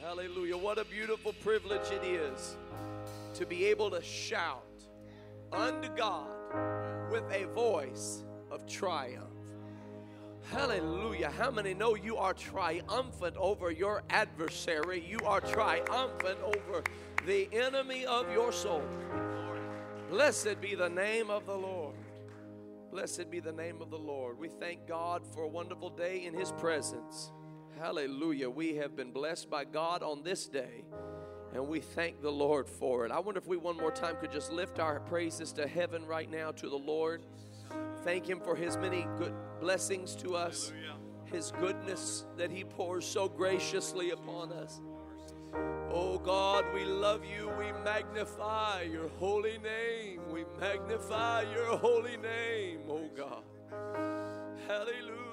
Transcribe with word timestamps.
Hallelujah. 0.00 0.56
What 0.56 0.78
a 0.78 0.84
beautiful 0.84 1.34
privilege 1.34 1.90
it 1.90 2.02
is 2.02 2.56
to 3.34 3.44
be 3.44 3.66
able 3.66 3.90
to 3.90 4.02
shout 4.02 4.64
unto 5.52 5.94
God 5.94 6.26
with 7.10 7.24
a 7.30 7.44
voice 7.54 8.24
of 8.50 8.66
triumph. 8.66 9.28
Hallelujah. 10.50 11.30
How 11.30 11.50
many 11.50 11.74
know 11.74 11.96
you 11.96 12.16
are 12.16 12.32
triumphant 12.32 13.36
over 13.36 13.70
your 13.70 14.02
adversary? 14.08 15.04
You 15.06 15.18
are 15.26 15.40
triumphant 15.42 16.38
over 16.42 16.82
the 17.26 17.48
enemy 17.52 18.06
of 18.06 18.32
your 18.32 18.52
soul. 18.52 18.82
Blessed 20.08 20.62
be 20.62 20.74
the 20.74 20.88
name 20.88 21.30
of 21.30 21.44
the 21.44 21.56
Lord. 21.56 21.94
Blessed 22.90 23.30
be 23.30 23.38
the 23.38 23.52
name 23.52 23.82
of 23.82 23.90
the 23.90 23.98
Lord. 23.98 24.38
We 24.38 24.48
thank 24.48 24.88
God 24.88 25.26
for 25.34 25.42
a 25.42 25.48
wonderful 25.48 25.90
day 25.90 26.24
in 26.24 26.32
His 26.32 26.52
presence. 26.52 27.32
Hallelujah. 27.80 28.50
We 28.50 28.74
have 28.76 28.94
been 28.94 29.10
blessed 29.10 29.48
by 29.48 29.64
God 29.64 30.02
on 30.02 30.22
this 30.22 30.46
day, 30.46 30.84
and 31.54 31.66
we 31.66 31.80
thank 31.80 32.20
the 32.20 32.30
Lord 32.30 32.68
for 32.68 33.06
it. 33.06 33.10
I 33.10 33.18
wonder 33.20 33.38
if 33.38 33.46
we 33.46 33.56
one 33.56 33.78
more 33.78 33.90
time 33.90 34.16
could 34.20 34.30
just 34.30 34.52
lift 34.52 34.78
our 34.78 35.00
praises 35.00 35.50
to 35.54 35.66
heaven 35.66 36.04
right 36.04 36.30
now 36.30 36.50
to 36.52 36.68
the 36.68 36.76
Lord. 36.76 37.22
Thank 38.04 38.28
Him 38.28 38.38
for 38.38 38.54
His 38.54 38.76
many 38.76 39.06
good 39.16 39.32
blessings 39.60 40.14
to 40.16 40.36
us, 40.36 40.74
His 41.24 41.52
goodness 41.52 42.26
that 42.36 42.50
He 42.50 42.64
pours 42.64 43.06
so 43.06 43.30
graciously 43.30 44.10
upon 44.10 44.52
us. 44.52 44.82
Oh 45.90 46.18
God, 46.18 46.66
we 46.74 46.84
love 46.84 47.24
you. 47.24 47.50
We 47.58 47.72
magnify 47.82 48.82
your 48.82 49.08
holy 49.18 49.56
name. 49.56 50.20
We 50.30 50.44
magnify 50.60 51.50
your 51.50 51.78
holy 51.78 52.18
name, 52.18 52.80
oh 52.90 53.08
God. 53.16 53.42
Hallelujah. 54.68 55.29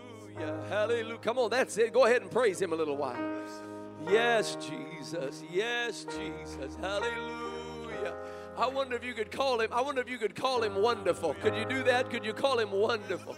Hallelujah. 0.70 1.18
Come 1.20 1.38
on, 1.40 1.50
that's 1.50 1.78
it. 1.78 1.94
Go 1.94 2.06
ahead 2.06 2.22
and 2.22 2.32
praise 2.32 2.62
him 2.62 2.74
a 2.74 2.76
little 2.76 2.98
while. 2.98 3.18
Yes, 4.10 4.56
Jesus. 4.56 5.44
Yes, 5.52 6.06
Jesus. 6.06 6.76
Hallelujah. 6.82 8.16
I 8.58 8.68
wonder 8.68 8.96
if 8.96 9.04
you 9.04 9.14
could 9.14 9.32
call 9.32 9.60
him. 9.60 9.72
I 9.72 9.82
wonder 9.82 10.02
if 10.02 10.10
you 10.10 10.18
could 10.18 10.36
call 10.36 10.64
him 10.64 10.82
wonderful. 10.82 11.36
Could 11.36 11.56
you 11.56 11.66
do 11.66 11.84
that? 11.84 12.10
Could 12.10 12.26
you 12.26 12.34
call 12.34 12.58
him 12.58 12.72
wonderful? 12.72 13.36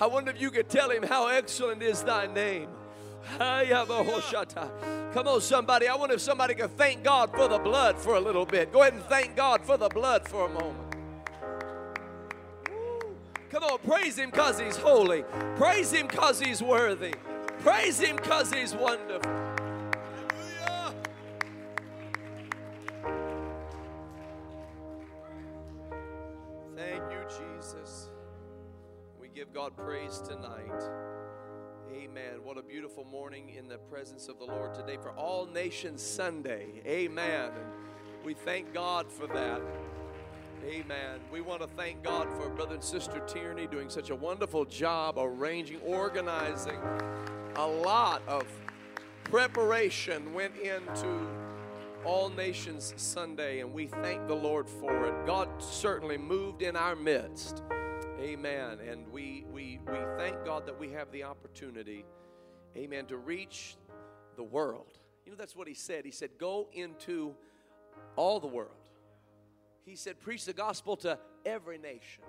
I 0.00 0.06
wonder 0.06 0.30
if 0.30 0.40
you 0.40 0.50
could 0.50 0.68
tell 0.68 0.90
him 0.90 1.02
how 1.02 1.28
excellent 1.28 1.82
is 1.82 2.02
thy 2.02 2.26
name. 2.26 2.68
Come 3.38 5.28
on, 5.28 5.40
somebody. 5.40 5.88
I 5.88 5.94
wonder 5.96 6.14
if 6.14 6.20
somebody 6.20 6.54
could 6.54 6.76
thank 6.76 7.02
God 7.02 7.30
for 7.32 7.48
the 7.48 7.58
blood 7.58 7.98
for 7.98 8.14
a 8.14 8.20
little 8.20 8.46
bit. 8.46 8.72
Go 8.72 8.82
ahead 8.82 8.94
and 8.94 9.02
thank 9.04 9.36
God 9.36 9.64
for 9.64 9.76
the 9.76 9.88
blood 9.88 10.28
for 10.28 10.46
a 10.46 10.48
moment. 10.48 10.85
Come 13.50 13.62
on, 13.62 13.78
praise 13.78 14.18
Him 14.18 14.30
because 14.30 14.58
He's 14.58 14.76
holy. 14.76 15.24
Praise 15.56 15.92
Him 15.92 16.08
because 16.08 16.40
He's 16.40 16.62
worthy. 16.62 17.14
Praise 17.60 17.98
Him 18.00 18.16
because 18.16 18.52
He's 18.52 18.74
wonderful. 18.74 19.32
Thank 26.76 27.02
you, 27.10 27.24
Jesus. 27.56 28.08
We 29.20 29.28
give 29.28 29.52
God 29.54 29.76
praise 29.76 30.20
tonight. 30.26 30.82
Amen. 31.92 32.40
What 32.42 32.58
a 32.58 32.62
beautiful 32.62 33.04
morning 33.04 33.54
in 33.56 33.68
the 33.68 33.78
presence 33.78 34.28
of 34.28 34.38
the 34.38 34.44
Lord 34.44 34.74
today 34.74 34.96
for 35.00 35.12
All 35.12 35.46
Nations 35.46 36.02
Sunday. 36.02 36.82
Amen. 36.84 37.52
We 38.24 38.34
thank 38.34 38.74
God 38.74 39.10
for 39.10 39.26
that. 39.28 39.62
Amen. 40.66 41.20
We 41.30 41.42
want 41.42 41.60
to 41.60 41.68
thank 41.76 42.02
God 42.02 42.28
for 42.32 42.48
Brother 42.48 42.74
and 42.74 42.82
Sister 42.82 43.22
Tierney 43.28 43.68
doing 43.68 43.88
such 43.88 44.10
a 44.10 44.16
wonderful 44.16 44.64
job 44.64 45.14
arranging, 45.16 45.80
organizing. 45.82 46.80
A 47.54 47.64
lot 47.64 48.20
of 48.26 48.44
preparation 49.22 50.34
went 50.34 50.56
into 50.56 51.28
All 52.04 52.30
Nations 52.30 52.94
Sunday, 52.96 53.60
and 53.60 53.72
we 53.72 53.86
thank 53.86 54.26
the 54.26 54.34
Lord 54.34 54.68
for 54.68 55.06
it. 55.06 55.24
God 55.24 55.48
certainly 55.62 56.18
moved 56.18 56.62
in 56.62 56.74
our 56.74 56.96
midst. 56.96 57.62
Amen. 58.20 58.78
And 58.90 59.06
we, 59.12 59.44
we, 59.52 59.78
we 59.86 59.98
thank 60.18 60.44
God 60.44 60.66
that 60.66 60.76
we 60.76 60.90
have 60.90 61.12
the 61.12 61.22
opportunity, 61.22 62.04
amen, 62.76 63.06
to 63.06 63.18
reach 63.18 63.76
the 64.34 64.42
world. 64.42 64.98
You 65.24 65.30
know, 65.30 65.38
that's 65.38 65.54
what 65.54 65.68
he 65.68 65.74
said. 65.74 66.04
He 66.04 66.10
said, 66.10 66.30
Go 66.38 66.66
into 66.72 67.36
all 68.16 68.40
the 68.40 68.48
world. 68.48 68.85
He 69.86 69.94
said, 69.94 70.20
Preach 70.20 70.44
the 70.44 70.52
gospel 70.52 70.96
to 70.98 71.16
every 71.46 71.78
nation. 71.78 72.24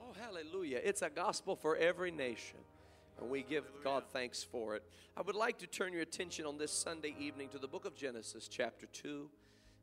Oh, 0.00 0.12
hallelujah. 0.20 0.80
It's 0.82 1.00
a 1.00 1.08
gospel 1.08 1.54
for 1.54 1.76
every 1.76 2.10
nation. 2.10 2.58
And 3.20 3.30
we 3.30 3.44
give 3.44 3.64
God 3.84 4.02
thanks 4.12 4.42
for 4.42 4.74
it. 4.74 4.82
I 5.16 5.22
would 5.22 5.36
like 5.36 5.58
to 5.58 5.68
turn 5.68 5.92
your 5.92 6.02
attention 6.02 6.44
on 6.44 6.58
this 6.58 6.72
Sunday 6.72 7.14
evening 7.20 7.50
to 7.50 7.58
the 7.58 7.68
book 7.68 7.84
of 7.84 7.94
Genesis, 7.94 8.48
chapter 8.48 8.86
2. 8.86 9.30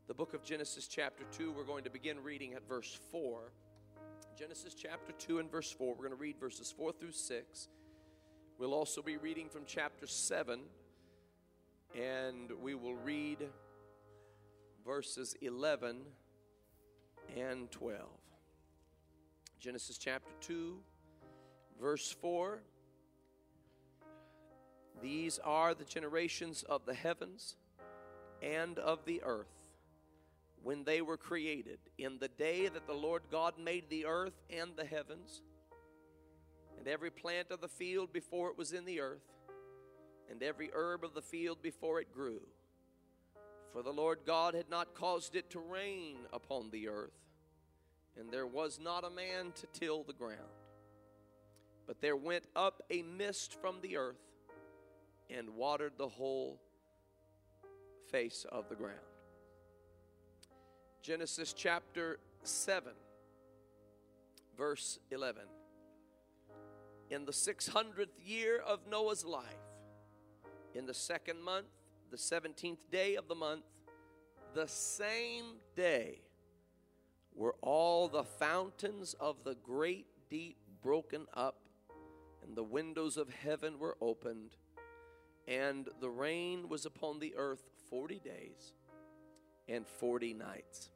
The 0.07 0.13
book 0.13 0.33
of 0.33 0.43
Genesis, 0.43 0.88
chapter 0.88 1.23
2, 1.38 1.53
we're 1.53 1.63
going 1.63 1.85
to 1.85 1.89
begin 1.89 2.21
reading 2.21 2.53
at 2.53 2.67
verse 2.67 2.99
4. 3.11 3.53
Genesis 4.38 4.73
chapter 4.73 5.13
2 5.13 5.39
and 5.39 5.49
verse 5.49 5.71
4. 5.71 5.93
We're 5.93 5.95
going 5.95 6.09
to 6.09 6.15
read 6.15 6.38
verses 6.38 6.73
4 6.75 6.91
through 6.91 7.13
6. 7.13 7.67
We'll 8.57 8.73
also 8.73 9.01
be 9.01 9.15
reading 9.15 9.47
from 9.47 9.61
chapter 9.65 10.05
7, 10.05 10.59
and 11.95 12.51
we 12.61 12.75
will 12.75 12.95
read 12.95 13.38
verses 14.83 15.35
11 15.41 16.01
and 17.38 17.69
12. 17.72 18.00
Genesis 19.59 19.97
chapter 19.97 20.31
2, 20.41 20.78
verse 21.81 22.16
4. 22.22 22.62
These 25.01 25.39
are 25.44 25.73
the 25.73 25.85
generations 25.85 26.63
of 26.63 26.85
the 26.85 26.94
heavens 26.94 27.56
and 28.41 28.79
of 28.79 29.06
the 29.06 29.22
earth 29.23 29.47
when 30.63 30.84
they 30.84 31.01
were 31.01 31.18
created, 31.18 31.79
in 31.97 32.19
the 32.19 32.28
day 32.28 32.68
that 32.68 32.85
the 32.85 32.94
Lord 32.94 33.23
God 33.31 33.53
made 33.57 33.89
the 33.89 34.06
earth 34.06 34.41
and 34.50 34.72
the 34.75 34.85
heavens, 34.85 35.41
and 36.78 36.88
every 36.88 37.12
plant 37.12 37.51
of 37.51 37.62
the 37.62 37.68
field 37.68 38.12
before 38.12 38.50
it 38.50 38.57
was 38.57 38.73
in 38.73 38.85
the 38.85 39.00
earth, 39.00 39.23
and 40.29 40.44
every 40.44 40.69
herb 40.73 41.03
of 41.03 41.13
the 41.13 41.22
field 41.22 41.62
before 41.62 42.01
it 42.01 42.13
grew. 42.13 42.41
For 43.72 43.81
the 43.81 43.94
Lord 43.94 44.19
God 44.25 44.53
had 44.53 44.69
not 44.69 44.95
caused 44.95 45.35
it 45.35 45.50
to 45.51 45.59
rain 45.59 46.18
upon 46.34 46.72
the 46.72 46.89
earth, 46.89 47.19
and 48.17 48.31
there 48.31 48.47
was 48.47 48.79
not 48.79 49.03
a 49.03 49.09
man 49.09 49.51
to 49.55 49.67
till 49.73 50.03
the 50.03 50.13
ground. 50.13 50.39
But 51.87 52.01
there 52.01 52.15
went 52.15 52.45
up 52.55 52.83
a 52.89 53.01
mist 53.01 53.59
from 53.59 53.77
the 53.81 53.97
earth 53.97 54.21
and 55.29 55.55
watered 55.55 55.93
the 55.97 56.07
whole 56.07 56.59
face 58.11 58.45
of 58.51 58.69
the 58.69 58.75
ground. 58.75 58.99
Genesis 61.01 61.53
chapter 61.53 62.19
7, 62.43 62.91
verse 64.57 64.99
11. 65.11 65.43
In 67.09 67.25
the 67.25 67.31
600th 67.31 68.07
year 68.23 68.59
of 68.59 68.81
Noah's 68.89 69.25
life, 69.25 69.45
in 70.75 70.85
the 70.85 70.93
second 70.93 71.41
month, 71.41 71.67
the 72.11 72.17
17th 72.17 72.89
day 72.91 73.15
of 73.15 73.27
the 73.27 73.35
month, 73.35 73.63
the 74.53 74.67
same 74.67 75.45
day 75.75 76.19
were 77.39 77.55
all 77.61 78.09
the 78.09 78.25
fountains 78.25 79.16
of 79.17 79.38
the 79.45 79.55
great 79.63 80.05
deep 80.29 80.57
broken 80.83 81.25
up, 81.33 81.55
and 82.44 82.53
the 82.55 82.63
windows 82.63 83.16
of 83.16 83.29
heaven 83.29 83.79
were 83.79 83.95
opened, 84.01 84.57
and 85.47 85.88
the 86.01 86.09
rain 86.09 86.67
was 86.67 86.85
upon 86.85 87.19
the 87.19 87.33
earth 87.38 87.63
40 87.89 88.19
days 88.19 88.73
and 89.69 89.88
40 89.88 90.33
nights. 90.33 90.89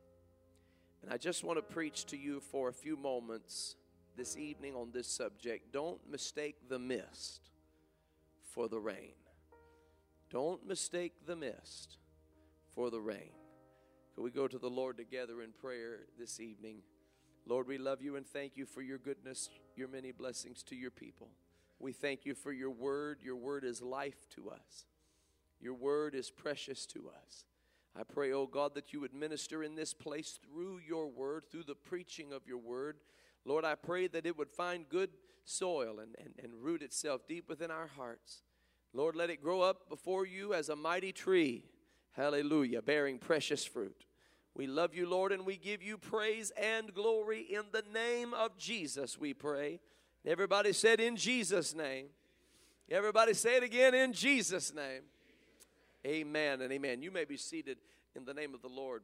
And 1.01 1.13
I 1.13 1.17
just 1.17 1.45
want 1.45 1.57
to 1.57 1.63
preach 1.63 2.05
to 2.07 2.17
you 2.17 2.41
for 2.41 2.67
a 2.67 2.73
few 2.73 2.97
moments 2.97 3.77
this 4.17 4.35
evening 4.35 4.75
on 4.75 4.91
this 4.91 5.07
subject. 5.07 5.71
Don't 5.71 5.99
mistake 6.11 6.57
the 6.67 6.77
mist 6.77 7.51
for 8.51 8.67
the 8.67 8.79
rain. 8.79 9.13
Don't 10.29 10.67
mistake 10.67 11.13
the 11.25 11.37
mist 11.37 11.99
for 12.75 12.89
the 12.89 12.99
rain. 12.99 13.31
Can 14.13 14.23
we 14.23 14.31
go 14.31 14.47
to 14.47 14.59
the 14.59 14.69
Lord 14.69 14.97
together 14.97 15.41
in 15.41 15.51
prayer 15.51 16.01
this 16.19 16.39
evening? 16.39 16.83
Lord, 17.47 17.67
we 17.67 17.79
love 17.79 18.01
you 18.01 18.15
and 18.15 18.25
thank 18.27 18.55
you 18.55 18.65
for 18.65 18.81
your 18.81 18.99
goodness, 18.99 19.49
your 19.75 19.87
many 19.87 20.11
blessings 20.11 20.61
to 20.63 20.75
your 20.75 20.91
people. 20.91 21.29
We 21.79 21.93
thank 21.93 22.25
you 22.25 22.35
for 22.35 22.51
your 22.51 22.69
word. 22.69 23.19
Your 23.23 23.35
word 23.35 23.63
is 23.63 23.81
life 23.81 24.29
to 24.35 24.49
us, 24.49 24.85
your 25.59 25.73
word 25.73 26.13
is 26.13 26.29
precious 26.29 26.85
to 26.87 27.09
us. 27.09 27.45
I 27.95 28.03
pray, 28.03 28.31
oh 28.33 28.47
God, 28.47 28.73
that 28.73 28.91
you 28.91 28.99
would 29.01 29.13
minister 29.13 29.63
in 29.63 29.75
this 29.75 29.93
place 29.93 30.39
through 30.43 30.79
your 30.87 31.07
word, 31.07 31.45
through 31.51 31.65
the 31.65 31.75
preaching 31.75 32.33
of 32.33 32.47
your 32.47 32.57
word. 32.57 32.97
Lord, 33.45 33.65
I 33.65 33.75
pray 33.75 34.07
that 34.07 34.25
it 34.25 34.35
would 34.35 34.49
find 34.49 34.89
good 34.89 35.11
soil 35.45 35.99
and, 35.99 36.15
and, 36.17 36.33
and 36.41 36.63
root 36.63 36.81
itself 36.81 37.27
deep 37.27 37.47
within 37.49 37.69
our 37.69 37.87
hearts. 37.87 38.41
Lord, 38.93 39.15
let 39.15 39.29
it 39.29 39.43
grow 39.43 39.61
up 39.61 39.89
before 39.89 40.25
you 40.25 40.53
as 40.55 40.69
a 40.69 40.75
mighty 40.75 41.11
tree. 41.11 41.63
Hallelujah, 42.13 42.81
bearing 42.81 43.17
precious 43.17 43.65
fruit. 43.65 44.05
We 44.55 44.67
love 44.67 44.93
you, 44.93 45.09
Lord, 45.09 45.31
and 45.31 45.45
we 45.45 45.57
give 45.57 45.81
you 45.81 45.97
praise 45.97 46.51
and 46.51 46.93
glory 46.93 47.41
in 47.41 47.63
the 47.71 47.83
name 47.91 48.35
of 48.35 48.55
Jesus, 48.57 49.19
we 49.19 49.33
pray. 49.33 49.79
Everybody 50.25 50.73
said, 50.73 50.99
In 50.99 51.15
Jesus' 51.15 51.73
name. 51.73 52.07
Everybody 52.91 53.33
say 53.33 53.57
it 53.57 53.63
again, 53.63 53.95
in 53.95 54.13
Jesus' 54.13 54.73
name. 54.73 55.01
Amen 56.05 56.61
and 56.61 56.71
amen. 56.71 57.01
You 57.01 57.11
may 57.11 57.25
be 57.25 57.37
seated 57.37 57.77
in 58.15 58.25
the 58.25 58.33
name 58.33 58.53
of 58.53 58.61
the 58.61 58.67
Lord. 58.67 59.03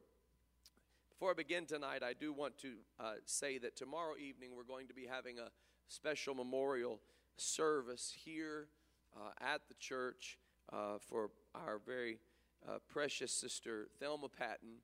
Before 1.10 1.32
I 1.32 1.34
begin 1.34 1.66
tonight, 1.66 2.04
I 2.04 2.14
do 2.14 2.32
want 2.32 2.58
to 2.60 2.74
uh, 3.00 3.14
say 3.26 3.58
that 3.58 3.76
tomorrow 3.76 4.16
evening 4.18 4.52
we're 4.56 4.64
going 4.64 4.88
to 4.88 4.94
be 4.94 5.08
having 5.10 5.40
a 5.40 5.50
special 5.88 6.36
memorial 6.36 7.00
service 7.38 8.14
here 8.24 8.68
uh, 9.16 9.32
at 9.42 9.62
the 9.68 9.74
church 9.80 10.38
uh, 10.72 10.98
for 11.10 11.32
our 11.56 11.80
very 11.84 12.20
uh, 12.68 12.80
precious 12.88 13.32
sister 13.32 13.88
Thelma 14.00 14.30
Patton. 14.30 14.82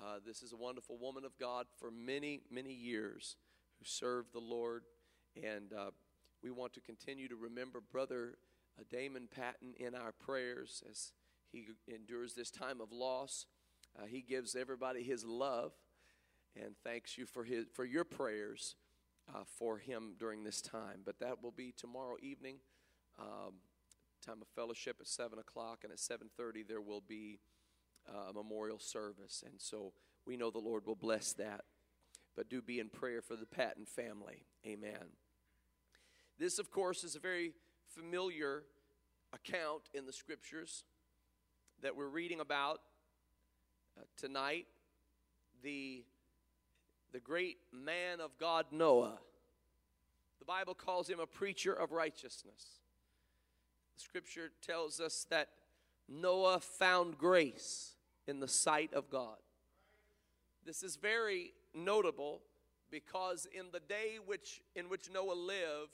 Uh, 0.00 0.16
this 0.24 0.42
is 0.42 0.52
a 0.52 0.56
wonderful 0.56 0.96
woman 0.98 1.24
of 1.24 1.36
God 1.38 1.66
for 1.78 1.90
many, 1.90 2.40
many 2.50 2.72
years 2.72 3.36
who 3.78 3.84
served 3.84 4.32
the 4.32 4.40
Lord, 4.40 4.84
and 5.36 5.72
uh, 5.72 5.90
we 6.42 6.50
want 6.50 6.72
to 6.74 6.80
continue 6.80 7.28
to 7.28 7.36
remember 7.36 7.80
Brother 7.80 8.38
Damon 8.90 9.28
Patton 9.30 9.74
in 9.78 9.94
our 9.94 10.12
prayers 10.12 10.82
as 10.90 11.12
he 11.52 11.66
endures 11.86 12.34
this 12.34 12.50
time 12.50 12.80
of 12.80 12.90
loss. 12.90 13.46
Uh, 13.98 14.06
he 14.06 14.22
gives 14.22 14.56
everybody 14.56 15.02
his 15.02 15.24
love 15.24 15.72
and 16.56 16.74
thanks 16.84 17.16
you 17.16 17.26
for 17.26 17.44
his 17.44 17.66
for 17.72 17.84
your 17.84 18.04
prayers 18.04 18.76
uh, 19.34 19.42
for 19.44 19.78
him 19.78 20.14
during 20.18 20.44
this 20.44 20.60
time. 20.60 21.00
But 21.04 21.18
that 21.20 21.42
will 21.42 21.52
be 21.52 21.72
tomorrow 21.72 22.16
evening, 22.22 22.56
um, 23.18 23.54
time 24.22 24.40
of 24.40 24.48
fellowship 24.54 24.96
at 25.00 25.06
seven 25.06 25.38
o'clock, 25.38 25.80
and 25.82 25.92
at 25.92 25.98
seven 25.98 26.28
thirty 26.36 26.62
there 26.62 26.80
will 26.80 27.02
be 27.06 27.40
uh, 28.08 28.30
a 28.30 28.32
memorial 28.32 28.78
service. 28.78 29.42
And 29.46 29.60
so 29.60 29.92
we 30.26 30.36
know 30.36 30.50
the 30.50 30.58
Lord 30.58 30.86
will 30.86 30.96
bless 30.96 31.32
that. 31.34 31.62
But 32.34 32.48
do 32.48 32.62
be 32.62 32.80
in 32.80 32.88
prayer 32.88 33.20
for 33.20 33.36
the 33.36 33.46
Patton 33.46 33.84
family. 33.84 34.46
Amen. 34.66 35.16
This, 36.38 36.58
of 36.58 36.70
course, 36.70 37.04
is 37.04 37.14
a 37.14 37.20
very 37.20 37.52
familiar 37.88 38.62
account 39.32 39.82
in 39.92 40.06
the 40.06 40.12
scriptures 40.12 40.84
that 41.82 41.94
we're 41.94 42.08
reading 42.08 42.40
about 42.40 42.80
uh, 43.98 44.04
tonight 44.16 44.66
the, 45.62 46.04
the 47.12 47.20
great 47.20 47.58
man 47.72 48.20
of 48.20 48.30
God, 48.38 48.66
Noah. 48.72 49.18
The 50.38 50.44
Bible 50.46 50.74
calls 50.74 51.08
him 51.08 51.20
a 51.20 51.26
preacher 51.26 51.72
of 51.72 51.92
righteousness. 51.92 52.80
Scripture 53.96 54.50
tells 54.66 55.00
us 55.00 55.26
that 55.30 55.48
Noah 56.08 56.60
found 56.60 57.18
grace 57.18 57.94
in 58.26 58.40
the 58.40 58.48
sight 58.48 58.92
of 58.92 59.10
God. 59.10 59.38
This 60.64 60.82
is 60.82 60.96
very 60.96 61.52
notable 61.74 62.42
because 62.90 63.46
in 63.52 63.66
the 63.72 63.80
day 63.80 64.18
which 64.24 64.60
in 64.76 64.88
which 64.88 65.10
Noah 65.10 65.34
lived, 65.34 65.92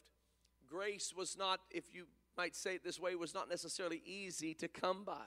grace 0.68 1.14
was 1.16 1.36
not, 1.38 1.60
if 1.70 1.94
you 1.94 2.06
might 2.36 2.54
say 2.54 2.74
it 2.74 2.84
this 2.84 3.00
way, 3.00 3.14
was 3.14 3.34
not 3.34 3.48
necessarily 3.48 4.02
easy 4.04 4.54
to 4.54 4.68
come 4.68 5.04
by. 5.04 5.26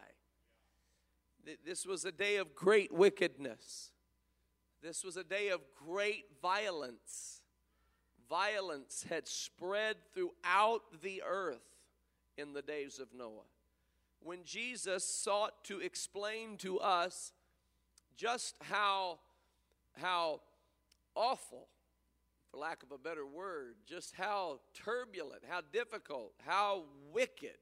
This 1.66 1.86
was 1.86 2.06
a 2.06 2.12
day 2.12 2.38
of 2.38 2.54
great 2.54 2.92
wickedness. 2.92 3.92
This 4.84 5.04
was 5.04 5.18
a 5.18 5.24
day 5.24 5.50
of 5.50 5.62
great 5.76 6.26
violence. 6.42 7.42
Violence 8.30 9.06
had 9.10 9.28
spread 9.28 9.98
throughout 10.14 10.82
the 11.02 11.24
earth 11.26 11.71
in 12.42 12.54
the 12.54 12.62
days 12.62 13.00
of 13.00 13.14
Noah. 13.18 13.48
When 14.20 14.44
Jesus 14.44 15.06
sought 15.06 15.64
to 15.66 15.80
explain 15.80 16.58
to 16.58 16.80
us 16.80 17.32
just 18.18 18.56
how, 18.62 19.20
how 19.94 20.42
awful, 21.16 21.68
for 22.50 22.58
lack 22.58 22.84
of 22.84 22.92
a 22.92 22.98
better 22.98 23.26
word, 23.26 23.76
just 23.88 24.16
how 24.16 24.60
turbulent, 24.74 25.44
how 25.48 25.62
difficult, 25.72 26.34
how 26.46 26.84
wicked 27.14 27.58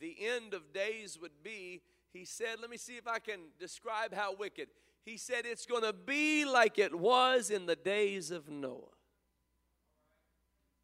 the 0.00 0.16
end 0.20 0.54
of 0.54 0.72
days 0.72 1.18
would 1.20 1.42
be, 1.42 1.82
he 2.12 2.24
said, 2.24 2.56
let 2.60 2.70
me 2.70 2.76
see 2.76 2.96
if 2.96 3.06
I 3.06 3.18
can 3.18 3.40
describe 3.58 4.14
how 4.14 4.34
wicked. 4.34 4.68
He 5.04 5.16
said, 5.16 5.44
it's 5.44 5.66
going 5.66 5.84
to 5.84 5.92
be 5.92 6.44
like 6.44 6.78
it 6.78 6.98
was 6.98 7.50
in 7.50 7.66
the 7.66 7.76
days 7.76 8.30
of 8.30 8.48
Noah. 8.48 8.96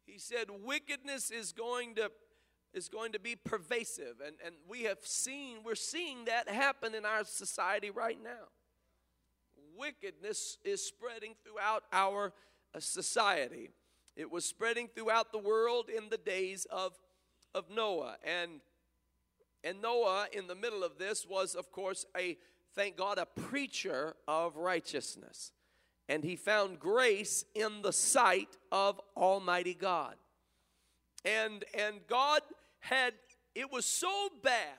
He 0.05 0.17
said, 0.17 0.47
wickedness 0.63 1.29
is 1.29 1.51
going 1.51 1.95
to 1.95 2.09
is 2.73 2.89
going 2.89 3.11
to 3.11 3.19
be 3.19 3.35
pervasive 3.35 4.15
and, 4.25 4.35
and 4.45 4.55
we 4.69 4.83
have 4.83 4.99
seen 5.01 5.57
we're 5.63 5.75
seeing 5.75 6.25
that 6.25 6.49
happen 6.49 6.93
in 6.93 7.05
our 7.05 7.23
society 7.23 7.89
right 7.89 8.21
now 8.23 8.49
wickedness 9.77 10.57
is 10.63 10.83
spreading 10.83 11.35
throughout 11.43 11.83
our 11.91 12.33
uh, 12.75 12.79
society 12.79 13.69
it 14.15 14.31
was 14.31 14.45
spreading 14.45 14.87
throughout 14.95 15.31
the 15.31 15.37
world 15.37 15.89
in 15.89 16.09
the 16.09 16.17
days 16.17 16.65
of 16.71 16.93
of 17.55 17.69
noah 17.69 18.17
and 18.23 18.61
and 19.67 19.81
Noah, 19.81 20.27
in 20.31 20.47
the 20.47 20.55
middle 20.55 20.83
of 20.83 20.97
this, 20.97 21.25
was, 21.27 21.55
of 21.55 21.71
course, 21.71 22.05
a, 22.15 22.37
thank 22.75 22.95
God, 22.95 23.17
a 23.17 23.25
preacher 23.25 24.15
of 24.27 24.55
righteousness. 24.55 25.51
And 26.07 26.23
he 26.23 26.35
found 26.35 26.79
grace 26.79 27.43
in 27.53 27.81
the 27.81 27.91
sight 27.91 28.55
of 28.71 29.01
Almighty 29.15 29.73
God. 29.73 30.15
And, 31.25 31.65
and 31.77 31.95
God 32.07 32.41
had, 32.89 33.13
it 33.55 33.71
was 33.71 33.85
so 33.85 34.29
bad, 34.43 34.77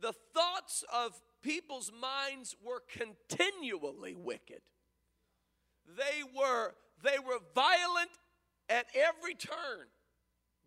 the 0.00 0.12
thoughts 0.34 0.84
of 0.92 1.12
people's 1.42 1.92
minds 1.92 2.56
were 2.64 2.82
continually 2.88 4.14
wicked. 4.14 4.60
They 5.96 6.22
were, 6.36 6.74
they 7.02 7.18
were 7.18 7.38
violent 7.54 8.10
at 8.68 8.86
every 8.94 9.34
turn. 9.34 9.86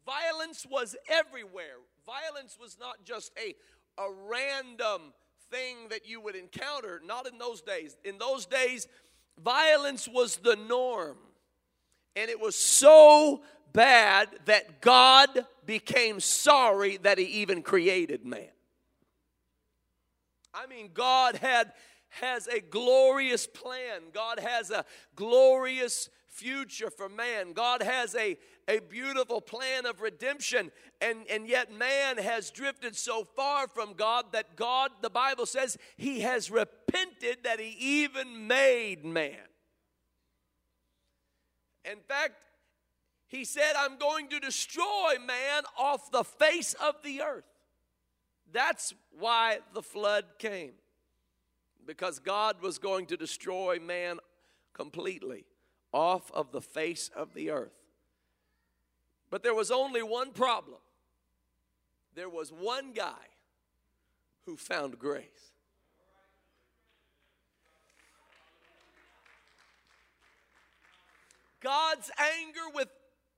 Violence 0.06 0.66
was 0.70 0.96
everywhere. 1.08 1.78
Violence 2.06 2.58
was 2.60 2.78
not 2.80 3.06
just 3.06 3.32
a, 3.38 3.56
a 4.02 4.08
random 4.28 5.14
thing 5.50 5.90
that 5.90 6.08
you 6.08 6.20
would 6.22 6.36
encounter, 6.36 7.02
not 7.06 7.28
in 7.28 7.38
those 7.38 7.62
days. 7.62 7.96
In 8.04 8.18
those 8.18 8.46
days, 8.46 8.88
violence 9.42 10.08
was 10.08 10.38
the 10.38 10.56
norm. 10.56 11.18
And 12.16 12.30
it 12.30 12.40
was 12.40 12.56
so 12.56 13.42
bad 13.72 14.30
that 14.46 14.82
God 14.82 15.30
became 15.66 16.20
sorry 16.20 16.98
that 16.98 17.18
He 17.18 17.26
even 17.26 17.62
created 17.62 18.26
man. 18.26 18.50
I 20.54 20.68
mean, 20.68 20.92
God 20.94 21.38
had 21.38 21.74
has 22.22 22.48
a 22.48 22.60
glorious 22.60 23.48
plan. 23.48 24.02
God 24.14 24.40
has 24.40 24.70
a 24.70 24.86
glorious 25.16 26.10
future 26.28 26.90
for 26.90 27.10
man. 27.10 27.54
God 27.54 27.82
has 27.82 28.16
a, 28.16 28.38
a 28.68 28.80
beautiful 28.80 29.42
plan 29.42 29.86
of 29.86 30.02
redemption, 30.02 30.72
and, 31.02 31.26
and 31.30 31.48
yet 31.48 31.72
man 31.72 32.18
has 32.18 32.52
drifted 32.52 32.96
so 32.96 33.24
far 33.24 33.68
from 33.68 33.94
God 33.94 34.26
that 34.34 34.56
God, 34.56 34.92
the 35.02 35.10
Bible 35.10 35.46
says, 35.46 35.78
he 35.98 36.22
has 36.22 36.52
repented 36.52 37.40
that 37.44 37.60
he 37.60 37.76
even 37.80 38.48
made 38.48 39.04
man. 39.06 39.38
In 41.90 42.00
fact, 42.00 42.34
he 43.28 43.46
said, 43.46 43.74
I'm 43.78 43.98
going 43.98 44.30
to 44.30 44.40
destroy 44.40 45.16
man 45.26 45.64
off 45.78 46.12
the 46.12 46.24
face 46.24 46.74
of 46.76 46.96
the 47.04 47.22
earth. 47.22 47.46
That's 48.52 48.94
why 49.18 49.60
the 49.74 49.82
flood 49.82 50.26
came, 50.38 50.74
because 51.86 52.20
God 52.20 52.62
was 52.62 52.78
going 52.78 53.08
to 53.08 53.18
destroy 53.18 53.80
man 53.80 54.20
completely 54.74 55.46
off 55.92 56.32
of 56.32 56.52
the 56.52 56.62
face 56.62 57.10
of 57.16 57.34
the 57.34 57.50
earth. 57.50 57.74
But 59.30 59.42
there 59.42 59.56
was 59.56 59.72
only 59.72 60.04
one 60.04 60.32
problem 60.32 60.78
there 62.16 62.30
was 62.30 62.52
one 62.52 62.94
guy 62.94 63.26
who 64.46 64.58
found 64.58 65.00
grace. 65.00 65.53
God's 71.64 72.12
anger 72.20 72.76
with 72.76 72.90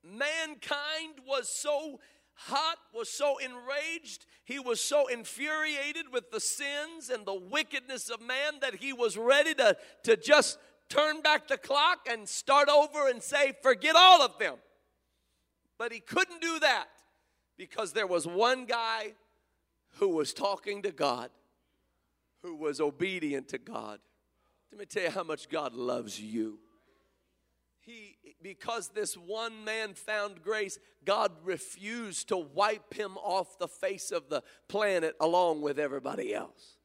mankind 0.04 1.22
was 1.28 1.50
so 1.50 2.00
hot, 2.34 2.78
was 2.94 3.10
so 3.10 3.38
enraged, 3.38 4.26
he 4.44 4.60
was 4.60 4.82
so 4.82 5.08
infuriated 5.08 6.06
with 6.12 6.32
the 6.32 6.40
sins 6.40 7.10
and 7.10 7.26
the 7.26 7.34
wickedness 7.34 8.10
of 8.10 8.22
man 8.22 8.60
that 8.62 8.76
he 8.76 8.94
was 8.94 9.18
ready 9.18 9.54
to, 9.56 9.78
to 10.04 10.18
just 10.18 10.60
turn 10.90 11.22
back 11.22 11.48
the 11.48 11.58
clock 11.58 12.08
and 12.10 12.28
start 12.28 12.70
over 12.70 13.08
and 13.08 13.24
say, 13.24 13.54
forget 13.64 13.96
all 13.96 14.22
of 14.22 14.38
them. 14.38 14.56
But 15.78 15.92
he 15.92 16.00
couldn't 16.00 16.42
do 16.42 16.60
that 16.60 16.88
because 17.58 17.94
there 17.94 18.08
was 18.08 18.28
one 18.28 18.66
guy 18.66 19.14
who 19.98 20.10
was 20.10 20.34
talking 20.34 20.82
to 20.84 20.92
God, 20.92 21.30
who 22.44 22.56
was 22.56 22.80
obedient 22.80 23.48
to 23.50 23.58
God. 23.58 24.00
Let 24.72 24.80
me 24.80 24.86
tell 24.86 25.04
you 25.04 25.10
how 25.10 25.24
much 25.24 25.50
God 25.50 25.74
loves 25.74 26.20
you. 26.20 26.60
He, 27.86 28.18
because 28.42 28.88
this 28.88 29.16
one 29.16 29.64
man 29.64 29.94
found 29.94 30.42
grace, 30.42 30.80
God 31.06 31.32
refused 31.44 32.30
to 32.30 32.38
wipe 32.38 32.96
him 32.96 33.16
off 33.18 33.60
the 33.60 33.68
face 33.68 34.10
of 34.12 34.28
the 34.28 34.42
planet 34.68 35.16
along 35.20 35.62
with 35.62 35.78
everybody 35.78 36.34
else. 36.34 36.78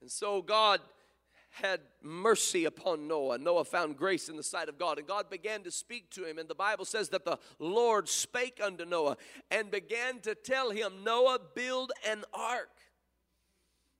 And 0.00 0.08
so 0.08 0.42
God 0.42 0.80
had 1.50 1.80
mercy 2.02 2.66
upon 2.66 3.08
Noah. 3.08 3.38
Noah 3.38 3.64
found 3.64 3.96
grace 3.96 4.28
in 4.28 4.36
the 4.36 4.42
sight 4.42 4.68
of 4.68 4.78
God, 4.78 4.98
and 4.98 5.08
God 5.08 5.28
began 5.28 5.62
to 5.62 5.70
speak 5.72 6.10
to 6.10 6.24
him. 6.24 6.38
And 6.38 6.48
the 6.48 6.54
Bible 6.54 6.84
says 6.84 7.08
that 7.08 7.24
the 7.24 7.38
Lord 7.58 8.08
spake 8.08 8.60
unto 8.62 8.84
Noah 8.84 9.16
and 9.50 9.70
began 9.70 10.20
to 10.20 10.36
tell 10.36 10.70
him, 10.70 11.02
Noah, 11.02 11.40
build 11.54 11.92
an 12.08 12.24
ark. 12.32 12.68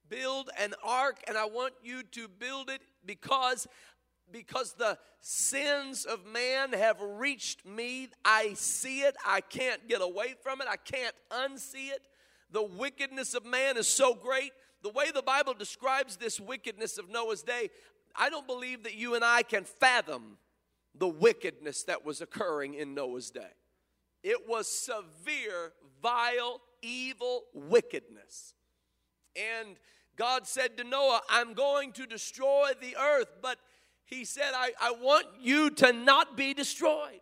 build 0.08 0.50
an 0.58 0.74
ark, 0.84 1.18
and 1.26 1.36
I 1.36 1.46
want 1.46 1.74
you 1.82 2.02
to 2.02 2.28
build 2.28 2.70
it 2.70 2.80
because 3.04 3.66
because 4.32 4.74
the 4.74 4.98
sins 5.20 6.04
of 6.04 6.24
man 6.26 6.72
have 6.72 7.00
reached 7.00 7.66
me. 7.66 8.08
I 8.24 8.54
see 8.54 9.00
it. 9.00 9.16
I 9.26 9.40
can't 9.40 9.88
get 9.88 10.00
away 10.00 10.34
from 10.42 10.60
it. 10.60 10.66
I 10.70 10.76
can't 10.76 11.14
unsee 11.30 11.90
it. 11.90 12.02
The 12.50 12.62
wickedness 12.62 13.34
of 13.34 13.44
man 13.44 13.76
is 13.76 13.88
so 13.88 14.14
great. 14.14 14.52
The 14.82 14.90
way 14.90 15.10
the 15.12 15.22
Bible 15.22 15.54
describes 15.54 16.16
this 16.16 16.38
wickedness 16.38 16.98
of 16.98 17.08
Noah's 17.08 17.42
day, 17.42 17.70
I 18.14 18.30
don't 18.30 18.46
believe 18.46 18.84
that 18.84 18.94
you 18.94 19.14
and 19.14 19.24
I 19.24 19.42
can 19.42 19.64
fathom 19.64 20.38
the 20.94 21.08
wickedness 21.08 21.82
that 21.84 22.04
was 22.04 22.20
occurring 22.20 22.74
in 22.74 22.94
Noah's 22.94 23.30
day. 23.30 23.50
It 24.22 24.48
was 24.48 24.66
severe, 24.68 25.72
vile, 26.02 26.60
evil 26.82 27.44
wickedness. 27.52 28.54
And 29.36 29.76
God 30.16 30.46
said 30.46 30.76
to 30.78 30.84
Noah, 30.84 31.20
I'm 31.28 31.52
going 31.52 31.92
to 31.92 32.06
destroy 32.06 32.70
the 32.80 32.96
earth, 32.96 33.28
but 33.42 33.58
he 34.06 34.24
said, 34.24 34.52
I, 34.54 34.70
I 34.80 34.92
want 34.92 35.26
you 35.40 35.70
to 35.70 35.92
not 35.92 36.36
be 36.36 36.54
destroyed. 36.54 37.20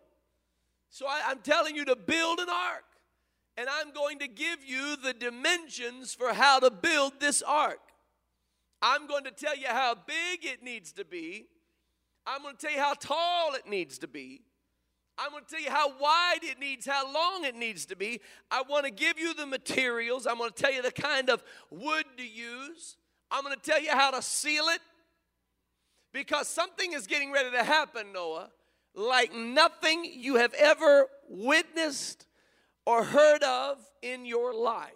So 0.89 1.07
I, 1.07 1.23
I'm 1.27 1.39
telling 1.39 1.75
you 1.75 1.83
to 1.85 1.95
build 1.95 2.39
an 2.39 2.47
ark. 2.49 2.83
And 3.57 3.67
I'm 3.69 3.91
going 3.91 4.19
to 4.19 4.27
give 4.27 4.59
you 4.65 4.95
the 4.97 5.13
dimensions 5.13 6.13
for 6.13 6.33
how 6.33 6.59
to 6.59 6.69
build 6.69 7.13
this 7.19 7.41
ark. 7.41 7.79
I'm 8.81 9.07
going 9.07 9.23
to 9.23 9.31
tell 9.31 9.57
you 9.57 9.67
how 9.67 9.95
big 9.95 10.45
it 10.45 10.61
needs 10.61 10.91
to 10.93 11.05
be. 11.05 11.47
I'm 12.27 12.41
going 12.41 12.55
to 12.55 12.61
tell 12.61 12.75
you 12.75 12.81
how 12.81 12.93
tall 12.93 13.53
it 13.55 13.67
needs 13.67 13.97
to 13.99 14.07
be. 14.07 14.41
I'm 15.17 15.31
going 15.31 15.43
to 15.43 15.49
tell 15.49 15.63
you 15.63 15.71
how 15.71 15.97
wide 15.97 16.43
it 16.43 16.59
needs, 16.59 16.85
how 16.85 17.11
long 17.11 17.45
it 17.45 17.55
needs 17.55 17.85
to 17.87 17.95
be. 17.95 18.19
I 18.51 18.61
want 18.61 18.85
to 18.85 18.91
give 18.91 19.17
you 19.17 19.33
the 19.33 19.45
materials. 19.45 20.27
I'm 20.27 20.37
going 20.37 20.51
to 20.51 20.61
tell 20.61 20.73
you 20.73 20.81
the 20.81 20.91
kind 20.91 21.29
of 21.29 21.41
wood 21.71 22.05
to 22.17 22.23
use. 22.23 22.97
I'm 23.31 23.43
going 23.43 23.55
to 23.55 23.61
tell 23.61 23.81
you 23.81 23.91
how 23.91 24.11
to 24.11 24.21
seal 24.21 24.65
it. 24.65 24.81
Because 26.15 26.47
something 26.47 26.93
is 26.93 27.07
getting 27.07 27.33
ready 27.33 27.51
to 27.51 27.61
happen, 27.61 28.13
Noah, 28.13 28.49
like 28.93 29.35
nothing 29.35 30.05
you 30.05 30.35
have 30.35 30.53
ever 30.53 31.07
witnessed 31.27 32.25
or 32.85 33.03
heard 33.03 33.43
of 33.43 33.79
in 34.01 34.25
your 34.25 34.53
life. 34.53 34.93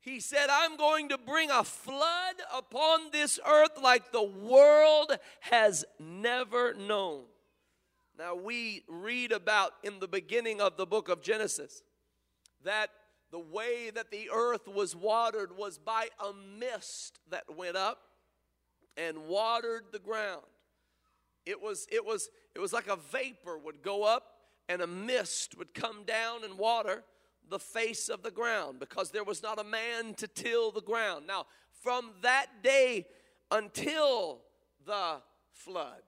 He 0.00 0.20
said, 0.20 0.46
I'm 0.50 0.78
going 0.78 1.10
to 1.10 1.18
bring 1.18 1.50
a 1.50 1.62
flood 1.62 2.36
upon 2.50 3.10
this 3.12 3.38
earth 3.46 3.72
like 3.82 4.10
the 4.10 4.22
world 4.22 5.12
has 5.40 5.84
never 6.00 6.72
known. 6.72 7.24
Now, 8.18 8.36
we 8.36 8.84
read 8.88 9.32
about 9.32 9.72
in 9.84 10.00
the 10.00 10.08
beginning 10.08 10.62
of 10.62 10.78
the 10.78 10.86
book 10.86 11.10
of 11.10 11.20
Genesis 11.20 11.82
that 12.64 12.88
the 13.30 13.38
way 13.38 13.90
that 13.90 14.10
the 14.10 14.30
earth 14.32 14.66
was 14.66 14.96
watered 14.96 15.58
was 15.58 15.76
by 15.76 16.08
a 16.18 16.32
mist 16.32 17.18
that 17.28 17.54
went 17.54 17.76
up 17.76 18.05
and 18.96 19.26
watered 19.26 19.84
the 19.92 19.98
ground. 19.98 20.42
It 21.44 21.60
was, 21.60 21.86
it 21.90 22.04
was, 22.04 22.28
it 22.54 22.58
was 22.58 22.72
like 22.72 22.88
a 22.88 22.96
vapor 22.96 23.58
would 23.58 23.82
go 23.82 24.04
up 24.04 24.32
and 24.68 24.82
a 24.82 24.86
mist 24.86 25.56
would 25.56 25.74
come 25.74 26.02
down 26.04 26.44
and 26.44 26.58
water 26.58 27.04
the 27.48 27.58
face 27.58 28.08
of 28.08 28.22
the 28.22 28.30
ground 28.30 28.80
because 28.80 29.10
there 29.10 29.24
was 29.24 29.42
not 29.42 29.60
a 29.60 29.64
man 29.64 30.14
to 30.14 30.26
till 30.26 30.72
the 30.72 30.80
ground. 30.80 31.26
Now, 31.26 31.46
from 31.82 32.10
that 32.22 32.46
day 32.62 33.06
until 33.50 34.40
the 34.84 35.20
flood, 35.52 36.02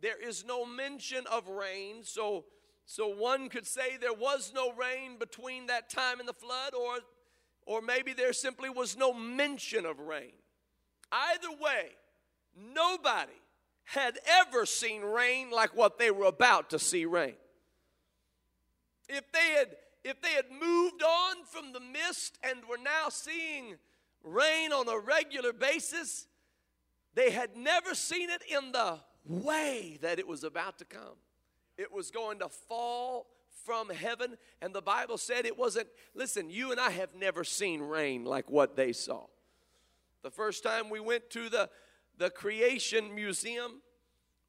there 0.00 0.20
is 0.20 0.44
no 0.46 0.64
mention 0.64 1.26
of 1.30 1.48
rain. 1.48 2.02
So, 2.02 2.46
so 2.86 3.08
one 3.08 3.48
could 3.48 3.66
say 3.66 3.96
there 4.00 4.14
was 4.14 4.52
no 4.54 4.72
rain 4.72 5.18
between 5.18 5.66
that 5.66 5.90
time 5.90 6.20
and 6.20 6.28
the 6.28 6.32
flood, 6.32 6.72
or, 6.74 6.98
or 7.66 7.82
maybe 7.82 8.14
there 8.14 8.32
simply 8.32 8.70
was 8.70 8.96
no 8.96 9.12
mention 9.12 9.84
of 9.84 9.98
rain. 10.00 10.32
Either 11.12 11.50
way, 11.60 11.90
nobody 12.74 13.32
had 13.84 14.18
ever 14.26 14.66
seen 14.66 15.02
rain 15.02 15.50
like 15.50 15.74
what 15.74 15.98
they 15.98 16.10
were 16.10 16.26
about 16.26 16.70
to 16.70 16.78
see 16.78 17.06
rain. 17.06 17.34
If 19.08 19.30
they 19.32 19.54
had 19.56 19.68
if 20.04 20.20
they 20.22 20.32
had 20.32 20.46
moved 20.50 21.02
on 21.02 21.44
from 21.44 21.72
the 21.72 21.80
mist 21.80 22.38
and 22.42 22.60
were 22.68 22.78
now 22.78 23.08
seeing 23.08 23.76
rain 24.22 24.72
on 24.72 24.88
a 24.88 24.98
regular 24.98 25.52
basis, 25.52 26.26
they 27.14 27.30
had 27.30 27.56
never 27.56 27.94
seen 27.94 28.30
it 28.30 28.42
in 28.48 28.72
the 28.72 28.98
way 29.26 29.98
that 30.02 30.18
it 30.18 30.26
was 30.26 30.44
about 30.44 30.78
to 30.78 30.84
come. 30.84 31.16
It 31.76 31.92
was 31.92 32.10
going 32.10 32.38
to 32.38 32.48
fall 32.48 33.26
from 33.64 33.90
heaven, 33.90 34.36
and 34.62 34.74
the 34.74 34.80
Bible 34.80 35.18
said 35.18 35.44
it 35.44 35.58
wasn't. 35.58 35.88
Listen, 36.14 36.48
you 36.48 36.70
and 36.70 36.80
I 36.80 36.90
have 36.90 37.14
never 37.14 37.44
seen 37.44 37.82
rain 37.82 38.24
like 38.24 38.50
what 38.50 38.76
they 38.76 38.92
saw. 38.92 39.26
The 40.22 40.30
first 40.30 40.62
time 40.62 40.90
we 40.90 41.00
went 41.00 41.30
to 41.30 41.48
the, 41.48 41.68
the 42.18 42.30
Creation 42.30 43.14
Museum, 43.14 43.80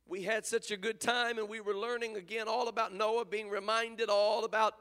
we 0.07 0.23
had 0.23 0.45
such 0.45 0.71
a 0.71 0.77
good 0.77 0.99
time, 0.99 1.37
and 1.37 1.47
we 1.47 1.61
were 1.61 1.75
learning 1.75 2.17
again 2.17 2.47
all 2.47 2.67
about 2.67 2.93
Noah, 2.93 3.25
being 3.25 3.49
reminded 3.49 4.09
all 4.09 4.43
about 4.43 4.73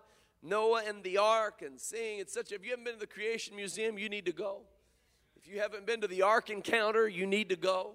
Noah 0.42 0.82
and 0.86 1.02
the 1.02 1.18
ark 1.18 1.62
and 1.62 1.80
seeing 1.80 2.20
it's 2.20 2.32
such 2.32 2.52
if 2.52 2.64
you 2.64 2.70
haven't 2.70 2.84
been 2.84 2.94
to 2.94 3.00
the 3.00 3.06
creation 3.06 3.56
museum 3.56 3.98
you 3.98 4.08
need 4.08 4.26
to 4.26 4.32
go. 4.32 4.60
If 5.36 5.48
you 5.48 5.60
haven't 5.60 5.86
been 5.86 6.00
to 6.00 6.06
the 6.06 6.22
ark 6.22 6.50
encounter 6.50 7.08
you 7.08 7.26
need 7.26 7.48
to 7.48 7.56
go. 7.56 7.94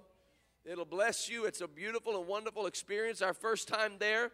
It'll 0.65 0.85
bless 0.85 1.29
you. 1.29 1.45
It's 1.45 1.61
a 1.61 1.67
beautiful 1.67 2.17
and 2.17 2.27
wonderful 2.27 2.65
experience. 2.65 3.21
Our 3.21 3.33
first 3.33 3.67
time 3.67 3.93
there 3.99 4.31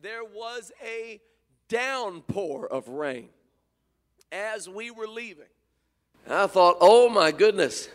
there 0.00 0.24
was 0.24 0.72
a 0.84 1.20
downpour 1.68 2.68
of 2.68 2.88
rain 2.88 3.30
as 4.30 4.68
we 4.68 4.90
were 4.90 5.08
leaving. 5.08 5.48
I 6.28 6.46
thought 6.46 6.76
oh 6.80 7.08
my 7.08 7.32
goodness 7.32 7.88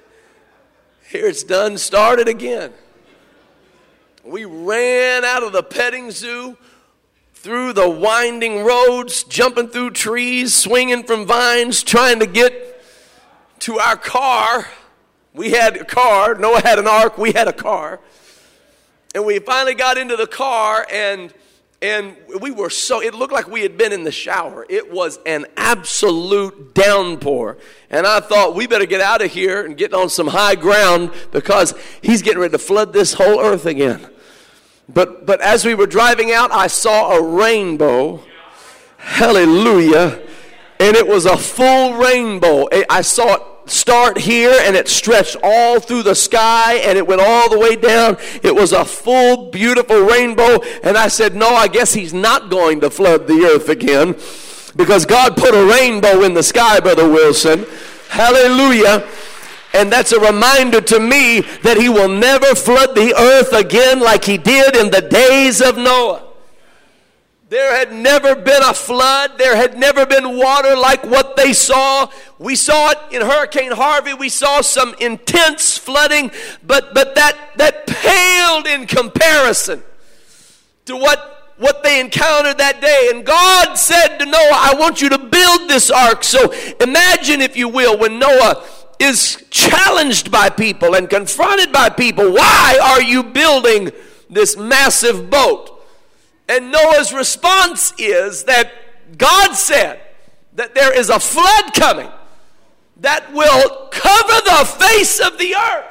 here 1.10 1.28
it's 1.28 1.44
done 1.44 1.78
started 1.78 2.28
again 2.28 2.72
we 4.24 4.46
ran 4.46 5.26
out 5.26 5.44
of 5.44 5.52
the 5.52 5.64
petting 5.64 6.10
zoo 6.10 6.58
through 7.34 7.74
the 7.74 7.90
winding 7.90 8.64
roads, 8.64 9.24
jumping 9.24 9.68
through 9.68 9.92
trees, 9.92 10.54
swinging 10.54 11.04
from 11.04 11.26
vines, 11.26 11.84
trying 11.84 12.20
to 12.20 12.26
get 12.26 12.82
to 13.60 13.80
our 13.80 13.98
car. 13.98 14.70
We 15.34 15.52
had 15.52 15.76
a 15.76 15.84
car. 15.84 16.36
Noah 16.36 16.62
had 16.62 16.80
an 16.80 16.88
ark. 16.88 17.18
We 17.18 17.34
had 17.34 17.50
a 17.50 17.54
car. 17.54 18.00
And 19.14 19.26
we 19.26 19.40
finally 19.40 19.76
got 19.76 19.98
into 19.98 20.16
the 20.16 20.26
car 20.26 20.88
and 20.90 21.34
and 21.84 22.16
we 22.40 22.50
were 22.50 22.70
so 22.70 23.02
it 23.02 23.14
looked 23.14 23.34
like 23.34 23.48
we 23.48 23.62
had 23.62 23.78
been 23.78 23.92
in 23.92 24.04
the 24.04 24.12
shower 24.12 24.66
it 24.70 24.92
was 24.92 25.20
an 25.26 25.46
absolute 25.58 26.74
downpour 26.74 27.58
and 27.90 28.08
i 28.08 28.20
thought 28.20 28.56
we 28.56 28.66
better 28.66 28.86
get 28.86 29.02
out 29.02 29.22
of 29.22 29.30
here 29.30 29.66
and 29.66 29.78
get 29.78 29.94
on 29.94 30.10
some 30.10 30.28
high 30.28 30.56
ground 30.56 31.12
because 31.32 31.76
he's 32.02 32.22
getting 32.22 32.40
ready 32.40 32.52
to 32.52 32.58
flood 32.58 32.94
this 32.94 33.14
whole 33.14 33.40
earth 33.40 33.66
again 33.66 34.10
but, 34.92 35.26
but 35.26 35.42
as 35.42 35.66
we 35.66 35.76
were 35.76 35.88
driving 35.88 36.32
out, 36.32 36.52
I 36.52 36.68
saw 36.68 37.12
a 37.12 37.22
rainbow. 37.22 38.22
Hallelujah. 38.98 40.22
And 40.80 40.96
it 40.96 41.08
was 41.08 41.26
a 41.26 41.38
full 41.38 41.94
rainbow. 41.94 42.68
I 42.90 43.02
saw 43.02 43.36
it 43.36 43.42
start 43.66 44.18
here 44.18 44.56
and 44.62 44.76
it 44.76 44.88
stretched 44.88 45.38
all 45.44 45.80
through 45.80 46.04
the 46.04 46.16
sky 46.16 46.76
and 46.76 46.98
it 46.98 47.08
went 47.08 47.22
all 47.22 47.50
the 47.50 47.60
way 47.60 47.76
down. 47.76 48.18
It 48.44 48.56
was 48.56 48.72
a 48.72 48.86
full, 48.86 49.50
beautiful 49.50 50.02
rainbow. 50.02 50.62
And 50.84 50.98
I 50.98 51.08
said, 51.08 51.36
No, 51.36 51.50
I 51.50 51.68
guess 51.68 51.94
he's 51.94 52.14
not 52.14 52.50
going 52.50 52.82
to 52.82 52.90
flood 52.90 53.28
the 53.28 53.50
earth 53.54 53.70
again 53.70 54.16
because 54.76 55.06
God 55.06 55.38
put 55.38 55.54
a 55.54 55.66
rainbow 55.66 56.24
in 56.24 56.34
the 56.34 56.44
sky, 56.44 56.80
Brother 56.80 57.08
Wilson. 57.08 57.66
Hallelujah. 58.10 59.08
And 59.74 59.92
that's 59.92 60.12
a 60.12 60.20
reminder 60.20 60.82
to 60.82 61.00
me 61.00 61.42
that 61.64 61.78
he 61.78 61.90
will 61.90 62.10
never 62.10 62.54
flood 62.54 62.96
the 62.96 63.16
earth 63.18 63.54
again 63.54 64.00
like 64.00 64.26
he 64.26 64.38
did 64.38 64.76
in 64.76 64.92
the 64.92 65.02
days 65.02 65.62
of 65.62 65.78
Noah. 65.78 66.33
There 67.54 67.78
had 67.78 67.94
never 67.94 68.34
been 68.34 68.64
a 68.64 68.74
flood. 68.74 69.38
There 69.38 69.56
had 69.56 69.78
never 69.78 70.08
been 70.08 70.38
water 70.38 70.76
like 70.76 71.04
what 71.04 71.36
they 71.36 71.54
saw. 71.54 72.10
We 72.40 72.56
saw 72.56 72.90
it 72.90 72.98
in 73.12 73.22
Hurricane 73.22 73.72
Harvey. 73.72 74.16
We 74.16 74.30
saw 74.30 74.62
some 74.62 74.96
intense 75.00 75.78
flooding, 75.78 76.32
but, 76.66 76.96
but 76.96 77.14
that, 77.14 77.38
that 77.58 77.86
paled 77.86 78.66
in 78.66 78.88
comparison 78.88 79.84
to 80.86 80.98
what, 80.98 81.54
what 81.58 81.84
they 81.84 82.00
encountered 82.02 82.58
that 82.58 82.82
day. 82.82 83.12
And 83.14 83.24
God 83.24 83.76
said 83.76 84.18
to 84.18 84.26
Noah, 84.26 84.50
I 84.52 84.74
want 84.80 85.04
you 85.04 85.10
to 85.10 85.20
build 85.20 85.70
this 85.70 85.92
ark. 85.92 86.24
So 86.24 86.52
imagine, 86.82 87.40
if 87.40 87.56
you 87.56 87.70
will, 87.70 88.00
when 88.00 88.18
Noah 88.18 88.66
is 88.98 89.46
challenged 89.52 90.32
by 90.32 90.50
people 90.50 90.96
and 90.96 91.08
confronted 91.08 91.72
by 91.72 91.90
people. 91.90 92.34
Why 92.34 92.80
are 92.82 93.04
you 93.04 93.22
building 93.22 93.92
this 94.28 94.58
massive 94.58 95.30
boat? 95.30 95.73
And 96.48 96.72
Noah's 96.72 97.14
response 97.14 97.94
is 97.98 98.44
that 98.46 98.72
God 99.18 99.54
said 99.54 100.02
that 100.54 100.76
there 100.76 100.98
is 100.98 101.10
a 101.10 101.20
flood 101.20 101.74
coming 101.74 102.12
that 102.98 103.32
will 103.34 103.88
cover 103.92 104.42
the 104.46 104.66
face 104.80 105.20
of 105.20 105.38
the 105.38 105.56
earth. 105.56 105.86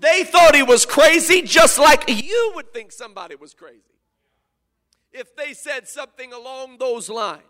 They 0.00 0.24
thought 0.24 0.54
he 0.54 0.62
was 0.62 0.84
crazy, 0.84 1.42
just 1.42 1.78
like 1.78 2.04
you 2.08 2.52
would 2.54 2.72
think 2.72 2.92
somebody 2.92 3.36
was 3.36 3.54
crazy 3.54 3.80
if 5.12 5.34
they 5.36 5.54
said 5.54 5.88
something 5.88 6.32
along 6.32 6.78
those 6.78 7.08
lines. 7.08 7.40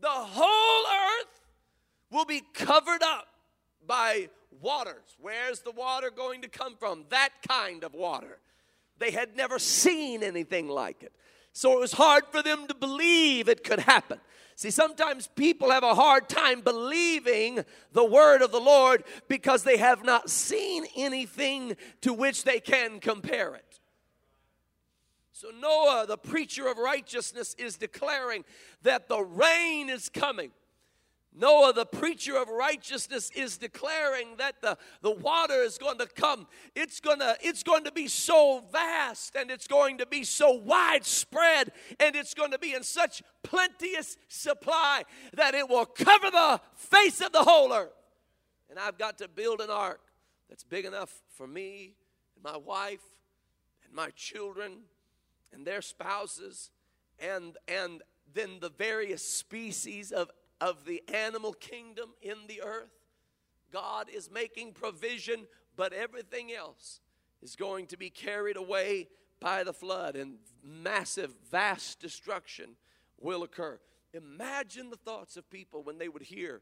The 0.00 0.08
whole 0.08 0.86
earth 0.86 1.40
will 2.10 2.24
be 2.24 2.42
covered 2.54 3.02
up 3.02 3.26
by 3.86 4.30
waters. 4.60 5.16
Where's 5.20 5.60
the 5.60 5.72
water 5.72 6.10
going 6.10 6.42
to 6.42 6.48
come 6.48 6.76
from? 6.76 7.04
That 7.10 7.30
kind 7.46 7.84
of 7.84 7.94
water. 7.94 8.38
They 8.98 9.10
had 9.10 9.36
never 9.36 9.58
seen 9.58 10.22
anything 10.22 10.68
like 10.68 11.02
it. 11.02 11.12
So 11.52 11.72
it 11.72 11.80
was 11.80 11.92
hard 11.92 12.24
for 12.30 12.42
them 12.42 12.66
to 12.68 12.74
believe 12.74 13.48
it 13.48 13.64
could 13.64 13.80
happen. 13.80 14.20
See, 14.54 14.70
sometimes 14.70 15.28
people 15.28 15.70
have 15.70 15.84
a 15.84 15.94
hard 15.94 16.28
time 16.28 16.62
believing 16.62 17.64
the 17.92 18.04
word 18.04 18.42
of 18.42 18.50
the 18.50 18.60
Lord 18.60 19.04
because 19.28 19.62
they 19.62 19.76
have 19.76 20.04
not 20.04 20.30
seen 20.30 20.84
anything 20.96 21.76
to 22.00 22.12
which 22.12 22.42
they 22.42 22.58
can 22.58 22.98
compare 22.98 23.54
it. 23.54 23.80
So, 25.32 25.50
Noah, 25.60 26.06
the 26.08 26.18
preacher 26.18 26.66
of 26.66 26.78
righteousness, 26.78 27.54
is 27.56 27.76
declaring 27.76 28.44
that 28.82 29.08
the 29.08 29.20
rain 29.20 29.88
is 29.88 30.08
coming. 30.08 30.50
Noah, 31.34 31.72
the 31.72 31.86
preacher 31.86 32.36
of 32.36 32.48
righteousness, 32.48 33.30
is 33.34 33.58
declaring 33.58 34.36
that 34.38 34.60
the, 34.60 34.76
the 35.02 35.10
water 35.10 35.62
is 35.62 35.78
going 35.78 35.98
to 35.98 36.06
come. 36.06 36.46
It's 36.74 37.00
to, 37.00 37.36
it's 37.40 37.62
going 37.62 37.84
to 37.84 37.92
be 37.92 38.08
so 38.08 38.64
vast 38.72 39.36
and 39.36 39.50
it's 39.50 39.68
going 39.68 39.98
to 39.98 40.06
be 40.06 40.24
so 40.24 40.52
widespread 40.52 41.72
and 42.00 42.16
it's 42.16 42.34
going 42.34 42.50
to 42.50 42.58
be 42.58 42.74
in 42.74 42.82
such 42.82 43.22
plenteous 43.42 44.16
supply 44.28 45.04
that 45.34 45.54
it 45.54 45.68
will 45.68 45.86
cover 45.86 46.30
the 46.30 46.60
face 46.74 47.20
of 47.20 47.32
the 47.32 47.44
whole 47.44 47.72
earth. 47.72 47.92
And 48.70 48.78
I've 48.78 48.98
got 48.98 49.18
to 49.18 49.28
build 49.28 49.60
an 49.60 49.70
ark 49.70 50.00
that's 50.48 50.64
big 50.64 50.84
enough 50.84 51.22
for 51.34 51.46
me 51.46 51.94
and 52.34 52.44
my 52.44 52.56
wife 52.56 53.04
and 53.84 53.94
my 53.94 54.10
children 54.10 54.78
and 55.52 55.66
their 55.66 55.82
spouses 55.82 56.70
and, 57.18 57.56
and 57.66 58.02
then 58.34 58.58
the 58.60 58.70
various 58.70 59.22
species 59.22 60.12
of 60.12 60.30
of 60.60 60.84
the 60.84 61.02
animal 61.12 61.52
kingdom 61.52 62.10
in 62.22 62.36
the 62.48 62.62
earth. 62.62 62.90
God 63.72 64.08
is 64.08 64.30
making 64.30 64.72
provision, 64.72 65.46
but 65.76 65.92
everything 65.92 66.52
else 66.52 67.00
is 67.42 67.54
going 67.56 67.86
to 67.86 67.96
be 67.96 68.10
carried 68.10 68.56
away 68.56 69.08
by 69.40 69.62
the 69.62 69.72
flood, 69.72 70.16
and 70.16 70.38
massive, 70.64 71.32
vast 71.50 72.00
destruction 72.00 72.70
will 73.20 73.42
occur. 73.42 73.78
Imagine 74.12 74.90
the 74.90 74.96
thoughts 74.96 75.36
of 75.36 75.48
people 75.50 75.82
when 75.82 75.98
they 75.98 76.08
would 76.08 76.22
hear 76.22 76.60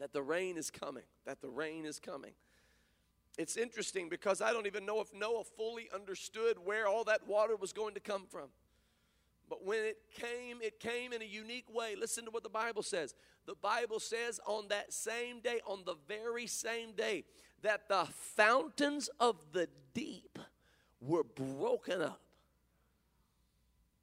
that 0.00 0.12
the 0.12 0.22
rain 0.22 0.56
is 0.56 0.70
coming, 0.70 1.04
that 1.26 1.40
the 1.40 1.48
rain 1.48 1.84
is 1.84 2.00
coming. 2.00 2.32
It's 3.36 3.56
interesting 3.56 4.08
because 4.08 4.40
I 4.40 4.52
don't 4.52 4.66
even 4.66 4.84
know 4.84 5.00
if 5.00 5.14
Noah 5.14 5.44
fully 5.44 5.88
understood 5.94 6.56
where 6.64 6.88
all 6.88 7.04
that 7.04 7.28
water 7.28 7.54
was 7.54 7.72
going 7.72 7.94
to 7.94 8.00
come 8.00 8.26
from. 8.28 8.48
But 9.48 9.64
when 9.64 9.78
it 9.84 9.98
came, 10.14 10.58
it 10.60 10.78
came 10.80 11.12
in 11.12 11.22
a 11.22 11.26
unique 11.26 11.72
way. 11.72 11.96
Listen 11.96 12.24
to 12.24 12.30
what 12.30 12.42
the 12.42 12.48
Bible 12.48 12.82
says. 12.82 13.14
The 13.46 13.54
Bible 13.54 14.00
says 14.00 14.40
on 14.46 14.68
that 14.68 14.92
same 14.92 15.40
day, 15.40 15.60
on 15.66 15.84
the 15.86 15.96
very 16.06 16.46
same 16.46 16.92
day, 16.92 17.24
that 17.62 17.88
the 17.88 18.06
fountains 18.12 19.08
of 19.18 19.36
the 19.52 19.68
deep 19.94 20.38
were 21.00 21.24
broken 21.24 22.02
up. 22.02 22.20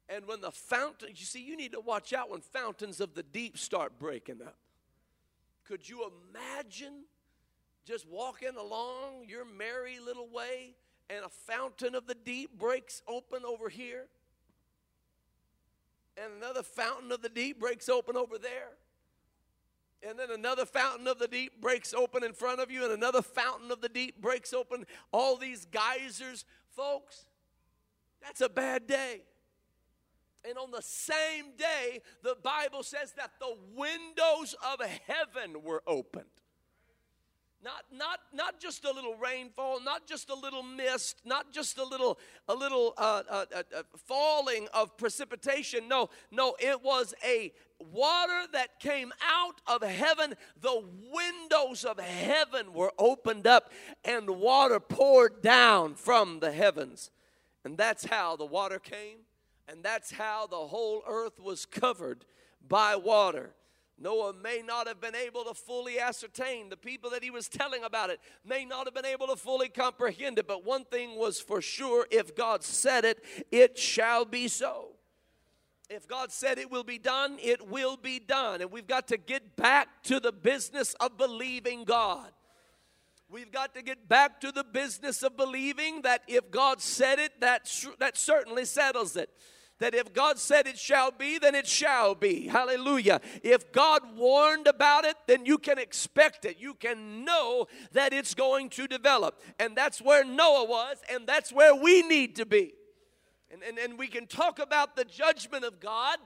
And 0.08 0.26
when 0.26 0.40
the 0.40 0.52
fountain, 0.52 1.10
you 1.10 1.24
see, 1.24 1.42
you 1.42 1.56
need 1.56 1.72
to 1.72 1.80
watch 1.80 2.12
out 2.12 2.30
when 2.30 2.40
fountains 2.40 3.00
of 3.00 3.14
the 3.14 3.22
deep 3.22 3.58
start 3.58 3.98
breaking 3.98 4.40
up. 4.42 4.56
Could 5.64 5.88
you 5.88 6.10
imagine 6.32 7.04
just 7.84 8.06
walking 8.08 8.56
along 8.56 9.26
your 9.28 9.44
merry 9.44 9.98
little 9.98 10.28
way 10.28 10.74
and 11.10 11.24
a 11.24 11.28
fountain 11.28 11.94
of 11.94 12.06
the 12.06 12.14
deep 12.14 12.56
breaks 12.56 13.02
open 13.08 13.44
over 13.44 13.68
here? 13.68 14.06
And 16.22 16.32
another 16.36 16.62
fountain 16.62 17.12
of 17.12 17.22
the 17.22 17.28
deep 17.28 17.60
breaks 17.60 17.88
open 17.88 18.16
over 18.16 18.38
there. 18.38 18.70
And 20.08 20.18
then 20.18 20.30
another 20.30 20.66
fountain 20.66 21.06
of 21.08 21.18
the 21.18 21.26
deep 21.26 21.60
breaks 21.60 21.94
open 21.94 22.22
in 22.22 22.32
front 22.32 22.60
of 22.60 22.70
you, 22.70 22.84
and 22.84 22.92
another 22.92 23.22
fountain 23.22 23.70
of 23.70 23.80
the 23.80 23.88
deep 23.88 24.20
breaks 24.20 24.52
open. 24.52 24.84
All 25.12 25.36
these 25.36 25.64
geysers, 25.66 26.44
folks, 26.74 27.26
that's 28.22 28.40
a 28.40 28.48
bad 28.48 28.86
day. 28.86 29.22
And 30.48 30.58
on 30.58 30.70
the 30.70 30.82
same 30.82 31.56
day, 31.58 32.02
the 32.22 32.36
Bible 32.40 32.82
says 32.82 33.12
that 33.12 33.32
the 33.40 33.56
windows 33.74 34.54
of 34.72 34.80
heaven 35.06 35.62
were 35.64 35.82
opened. 35.86 36.26
Not, 37.64 37.84
not, 37.90 38.20
not 38.32 38.60
just 38.60 38.84
a 38.84 38.92
little 38.92 39.16
rainfall, 39.16 39.80
not 39.80 40.06
just 40.06 40.30
a 40.30 40.34
little 40.34 40.62
mist, 40.62 41.22
not 41.24 41.52
just 41.52 41.78
a 41.78 41.84
little, 41.84 42.18
a 42.48 42.54
little 42.54 42.94
uh, 42.96 43.22
uh, 43.28 43.44
uh, 43.54 43.62
uh, 43.76 43.82
falling 44.06 44.68
of 44.74 44.96
precipitation. 44.96 45.88
No, 45.88 46.10
no, 46.30 46.54
it 46.60 46.82
was 46.84 47.14
a 47.24 47.52
water 47.78 48.46
that 48.52 48.78
came 48.78 49.12
out 49.26 49.60
of 49.66 49.82
heaven. 49.82 50.34
The 50.60 50.84
windows 51.12 51.84
of 51.84 51.98
heaven 51.98 52.72
were 52.72 52.92
opened 52.98 53.46
up, 53.46 53.72
and 54.04 54.28
water 54.28 54.78
poured 54.78 55.40
down 55.42 55.94
from 55.94 56.40
the 56.40 56.52
heavens. 56.52 57.10
And 57.64 57.76
that's 57.76 58.04
how 58.04 58.36
the 58.36 58.46
water 58.46 58.78
came, 58.78 59.18
and 59.66 59.82
that's 59.82 60.12
how 60.12 60.46
the 60.46 60.56
whole 60.56 61.02
earth 61.08 61.40
was 61.40 61.66
covered 61.66 62.26
by 62.68 62.96
water. 62.96 63.54
Noah 63.98 64.34
may 64.34 64.62
not 64.64 64.86
have 64.86 65.00
been 65.00 65.14
able 65.14 65.44
to 65.44 65.54
fully 65.54 65.98
ascertain. 65.98 66.68
The 66.68 66.76
people 66.76 67.10
that 67.10 67.24
he 67.24 67.30
was 67.30 67.48
telling 67.48 67.82
about 67.82 68.10
it 68.10 68.20
may 68.44 68.64
not 68.64 68.86
have 68.86 68.94
been 68.94 69.06
able 69.06 69.26
to 69.28 69.36
fully 69.36 69.68
comprehend 69.68 70.38
it. 70.38 70.46
But 70.46 70.64
one 70.64 70.84
thing 70.84 71.16
was 71.18 71.40
for 71.40 71.62
sure 71.62 72.06
if 72.10 72.36
God 72.36 72.62
said 72.62 73.04
it, 73.04 73.24
it 73.50 73.78
shall 73.78 74.24
be 74.24 74.48
so. 74.48 74.88
If 75.88 76.06
God 76.08 76.32
said 76.32 76.58
it 76.58 76.70
will 76.70 76.84
be 76.84 76.98
done, 76.98 77.38
it 77.40 77.68
will 77.68 77.96
be 77.96 78.18
done. 78.18 78.60
And 78.60 78.70
we've 78.70 78.86
got 78.86 79.08
to 79.08 79.16
get 79.16 79.56
back 79.56 80.02
to 80.04 80.20
the 80.20 80.32
business 80.32 80.94
of 80.94 81.16
believing 81.16 81.84
God. 81.84 82.32
We've 83.28 83.50
got 83.50 83.74
to 83.74 83.82
get 83.82 84.08
back 84.08 84.40
to 84.42 84.52
the 84.52 84.64
business 84.64 85.22
of 85.22 85.36
believing 85.36 86.02
that 86.02 86.22
if 86.28 86.50
God 86.50 86.80
said 86.80 87.18
it, 87.18 87.40
that, 87.40 87.68
that 87.98 88.16
certainly 88.16 88.64
settles 88.64 89.16
it 89.16 89.30
that 89.78 89.94
if 89.94 90.12
God 90.14 90.38
said 90.38 90.66
it 90.66 90.78
shall 90.78 91.10
be, 91.10 91.38
then 91.38 91.54
it 91.54 91.66
shall 91.66 92.14
be. 92.14 92.46
Hallelujah. 92.46 93.20
If 93.42 93.72
God 93.72 94.02
warned 94.16 94.66
about 94.66 95.04
it, 95.04 95.16
then 95.26 95.44
you 95.44 95.58
can 95.58 95.78
expect 95.78 96.44
it. 96.44 96.56
You 96.58 96.74
can 96.74 97.24
know 97.24 97.66
that 97.92 98.12
it's 98.12 98.34
going 98.34 98.70
to 98.70 98.86
develop. 98.86 99.42
And 99.58 99.76
that's 99.76 100.00
where 100.00 100.24
Noah 100.24 100.64
was, 100.64 100.96
and 101.12 101.26
that's 101.26 101.52
where 101.52 101.74
we 101.74 102.02
need 102.02 102.36
to 102.36 102.46
be. 102.46 102.72
And, 103.52 103.62
and, 103.62 103.78
and 103.78 103.98
we 103.98 104.08
can 104.08 104.26
talk 104.26 104.58
about 104.58 104.96
the 104.96 105.04
judgment 105.04 105.64
of 105.64 105.78
God. 105.80 106.18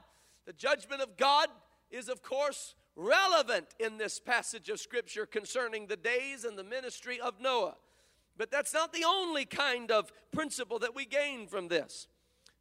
The 0.45 0.53
judgment 0.53 1.01
of 1.01 1.17
God 1.17 1.47
is, 1.91 2.09
of 2.09 2.23
course, 2.23 2.73
relevant 2.95 3.67
in 3.79 3.97
this 3.97 4.19
passage 4.19 4.69
of 4.69 4.79
Scripture 4.79 5.25
concerning 5.25 5.87
the 5.87 5.97
days 5.97 6.45
and 6.45 6.57
the 6.57 6.63
ministry 6.63 7.19
of 7.19 7.39
Noah. 7.39 7.75
But 8.37 8.49
that's 8.49 8.73
not 8.73 8.93
the 8.93 9.03
only 9.05 9.45
kind 9.45 9.91
of 9.91 10.11
principle 10.31 10.79
that 10.79 10.95
we 10.95 11.05
gain 11.05 11.47
from 11.47 11.67
this. 11.67 12.07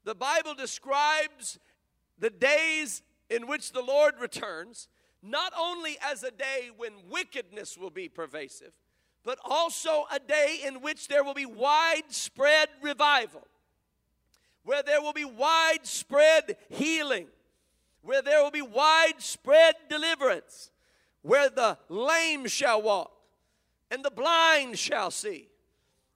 The 0.04 0.14
Bible 0.14 0.54
describes 0.54 1.58
the 2.18 2.30
days 2.30 3.02
in 3.28 3.46
which 3.46 3.72
the 3.72 3.82
Lord 3.82 4.14
returns 4.20 4.88
not 5.22 5.52
only 5.58 5.98
as 6.02 6.22
a 6.22 6.30
day 6.30 6.70
when 6.76 6.92
wickedness 7.10 7.76
will 7.76 7.90
be 7.90 8.08
pervasive, 8.08 8.72
but 9.22 9.38
also 9.44 10.06
a 10.10 10.18
day 10.18 10.60
in 10.64 10.80
which 10.80 11.08
there 11.08 11.22
will 11.22 11.34
be 11.34 11.46
widespread 11.46 12.68
revival, 12.82 13.46
where 14.64 14.82
there 14.82 15.02
will 15.02 15.12
be 15.12 15.26
widespread 15.26 16.56
healing, 16.70 17.26
where 18.02 18.22
there 18.22 18.42
will 18.42 18.50
be 18.50 18.62
widespread 18.62 19.74
deliverance, 19.90 20.70
where 21.20 21.50
the 21.50 21.76
lame 21.90 22.46
shall 22.46 22.80
walk, 22.80 23.12
and 23.90 24.02
the 24.02 24.10
blind 24.10 24.78
shall 24.78 25.10
see, 25.10 25.48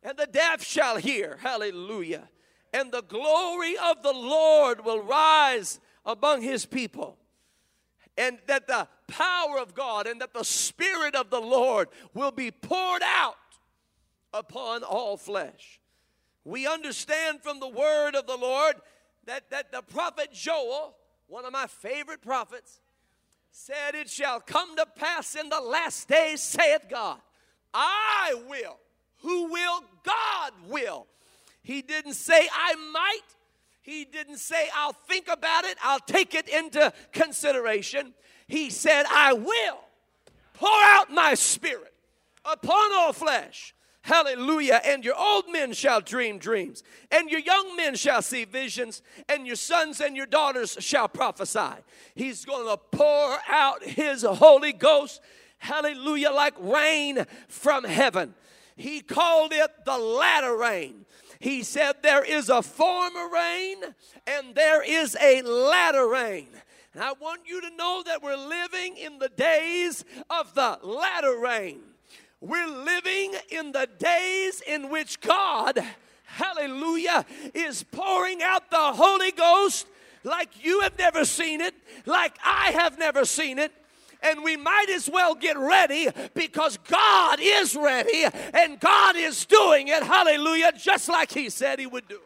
and 0.02 0.16
the 0.16 0.26
deaf 0.26 0.64
shall 0.64 0.96
hear. 0.96 1.38
Hallelujah 1.42 2.28
and 2.74 2.90
the 2.90 3.02
glory 3.02 3.76
of 3.78 4.02
the 4.02 4.12
Lord 4.12 4.84
will 4.84 5.00
rise 5.00 5.78
among 6.04 6.42
his 6.42 6.66
people. 6.66 7.16
And 8.18 8.38
that 8.46 8.66
the 8.66 8.88
power 9.06 9.58
of 9.60 9.74
God 9.74 10.08
and 10.08 10.20
that 10.20 10.34
the 10.34 10.44
Spirit 10.44 11.14
of 11.14 11.30
the 11.30 11.40
Lord 11.40 11.88
will 12.14 12.32
be 12.32 12.50
poured 12.50 13.02
out 13.02 13.37
upon 14.32 14.82
all 14.82 15.16
flesh. 15.16 15.80
We 16.44 16.66
understand 16.66 17.42
from 17.42 17.60
the 17.60 17.68
word 17.68 18.16
of 18.16 18.26
the 18.26 18.37
Lord 18.37 18.74
that, 19.26 19.50
that 19.50 19.70
the 19.70 19.82
prophet 19.82 20.32
Joel, 20.32 20.96
one 21.28 21.44
of 21.44 21.52
my 21.52 21.68
favorite 21.68 22.22
prophets, 22.22 22.80
said, 23.52 23.94
It 23.94 24.10
shall 24.10 24.40
come 24.40 24.76
to 24.76 24.87
pass 24.96 25.37
in 25.37 25.48
the 25.48 25.60
last 25.60 26.08
days, 26.08 26.42
saith 26.42 26.87
God, 26.90 27.18
I 27.72 28.34
will. 28.48 28.78
Who 29.18 29.52
will? 29.52 29.84
God 30.04 30.52
will 30.68 31.06
he 31.64 31.83
didn't 31.83 32.14
say, 32.14 32.48
I 32.53 32.74
might. 32.92 33.20
He 33.83 34.05
didn't 34.05 34.38
say, 34.38 34.68
I'll 34.74 34.92
think 34.92 35.27
about 35.29 35.64
it, 35.64 35.77
I'll 35.83 35.98
take 35.98 36.35
it 36.35 36.48
into 36.48 36.92
consideration. 37.12 38.14
He 38.46 38.70
said, 38.70 39.05
I 39.11 39.33
will 39.33 39.81
pour 40.55 40.70
out 40.70 41.12
my 41.12 41.35
spirit 41.35 41.92
upon 42.44 42.92
all 42.94 43.12
flesh. 43.12 43.74
Hallelujah. 44.03 44.81
And 44.85 45.05
your 45.05 45.18
old 45.18 45.50
men 45.50 45.72
shall 45.72 46.00
dream 46.00 46.38
dreams, 46.38 46.83
and 47.11 47.31
your 47.31 47.40
young 47.40 47.74
men 47.74 47.94
shall 47.94 48.22
see 48.22 48.44
visions, 48.44 49.03
and 49.29 49.46
your 49.46 49.57
sons 49.57 50.00
and 50.00 50.14
your 50.14 50.27
daughters 50.27 50.77
shall 50.81 51.09
prophesy. 51.09 51.83
He's 52.14 52.44
going 52.44 52.68
to 52.68 52.77
pour 52.77 53.38
out 53.48 53.83
his 53.83 54.22
Holy 54.22 54.72
Ghost 54.74 55.20
hallelujah, 55.64 56.31
like 56.31 56.55
rain 56.59 57.24
from 57.48 57.85
heaven. 57.85 58.35
He 58.77 59.00
called 59.00 59.53
it 59.53 59.70
the 59.85 59.96
latter 59.96 60.57
rain. 60.57 61.03
He 61.44 61.62
said, 61.62 61.96
There 62.00 62.24
is 62.24 62.48
a 62.48 62.62
former 62.62 63.28
rain 63.28 63.76
and 64.26 64.54
there 64.54 64.83
is 64.83 65.14
a 65.20 65.42
latter 65.42 66.09
rain. 66.09 66.48
And 66.94 67.02
I 67.02 67.12
want 67.12 67.42
you 67.44 67.61
to 67.61 67.68
know 67.76 68.02
that 68.07 68.22
we're 68.22 68.35
living 68.35 68.96
in 68.96 69.18
the 69.18 69.28
days 69.28 70.07
of 70.30 70.54
the 70.54 70.78
latter 70.83 71.38
rain. 71.38 71.80
We're 72.40 72.66
living 72.66 73.35
in 73.50 73.72
the 73.72 73.87
days 73.98 74.62
in 74.66 74.88
which 74.88 75.20
God, 75.20 75.85
hallelujah, 76.24 77.26
is 77.52 77.83
pouring 77.83 78.40
out 78.40 78.70
the 78.70 78.94
Holy 78.94 79.30
Ghost 79.30 79.87
like 80.22 80.64
you 80.64 80.80
have 80.80 80.96
never 80.96 81.26
seen 81.26 81.61
it, 81.61 81.74
like 82.07 82.38
I 82.42 82.70
have 82.70 82.98
never 82.98 83.26
seen 83.26 83.59
it. 83.59 83.70
And 84.24 84.42
we 84.42 84.56
might 84.56 84.90
as 84.90 85.08
well 85.08 85.34
get 85.34 85.56
ready 85.56 86.08
because 86.34 86.78
God 86.88 87.38
is 87.40 87.76
ready 87.76 88.24
and 88.54 88.80
God 88.80 89.16
is 89.16 89.44
doing 89.44 89.88
it, 89.88 90.02
hallelujah, 90.02 90.72
just 90.76 91.08
like 91.08 91.32
He 91.32 91.50
said 91.50 91.78
He 91.78 91.87
would 91.87 92.08
do. 92.08 92.18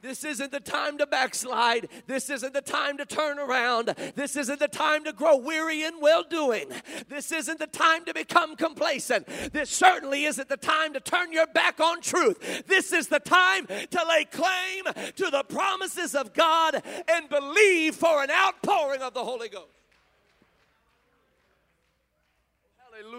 This 0.00 0.22
isn't 0.22 0.52
the 0.52 0.60
time 0.60 0.98
to 0.98 1.06
backslide. 1.06 1.88
This 2.06 2.30
isn't 2.30 2.54
the 2.54 2.60
time 2.60 2.98
to 2.98 3.04
turn 3.04 3.38
around. 3.38 3.94
This 4.14 4.36
isn't 4.36 4.60
the 4.60 4.68
time 4.68 5.04
to 5.04 5.12
grow 5.12 5.36
weary 5.36 5.82
in 5.82 6.00
well 6.00 6.22
doing. 6.22 6.66
This 7.08 7.32
isn't 7.32 7.58
the 7.58 7.66
time 7.66 8.04
to 8.04 8.14
become 8.14 8.54
complacent. 8.54 9.26
This 9.52 9.70
certainly 9.70 10.24
isn't 10.24 10.48
the 10.48 10.56
time 10.56 10.92
to 10.92 11.00
turn 11.00 11.32
your 11.32 11.48
back 11.48 11.80
on 11.80 12.00
truth. 12.00 12.66
This 12.66 12.92
is 12.92 13.08
the 13.08 13.18
time 13.18 13.66
to 13.66 14.06
lay 14.08 14.24
claim 14.24 14.84
to 15.16 15.30
the 15.30 15.44
promises 15.48 16.14
of 16.14 16.32
God 16.32 16.80
and 17.08 17.28
believe 17.28 17.96
for 17.96 18.22
an 18.22 18.30
outpouring 18.30 19.02
of 19.02 19.14
the 19.14 19.24
Holy 19.24 19.48
Ghost. 19.48 19.77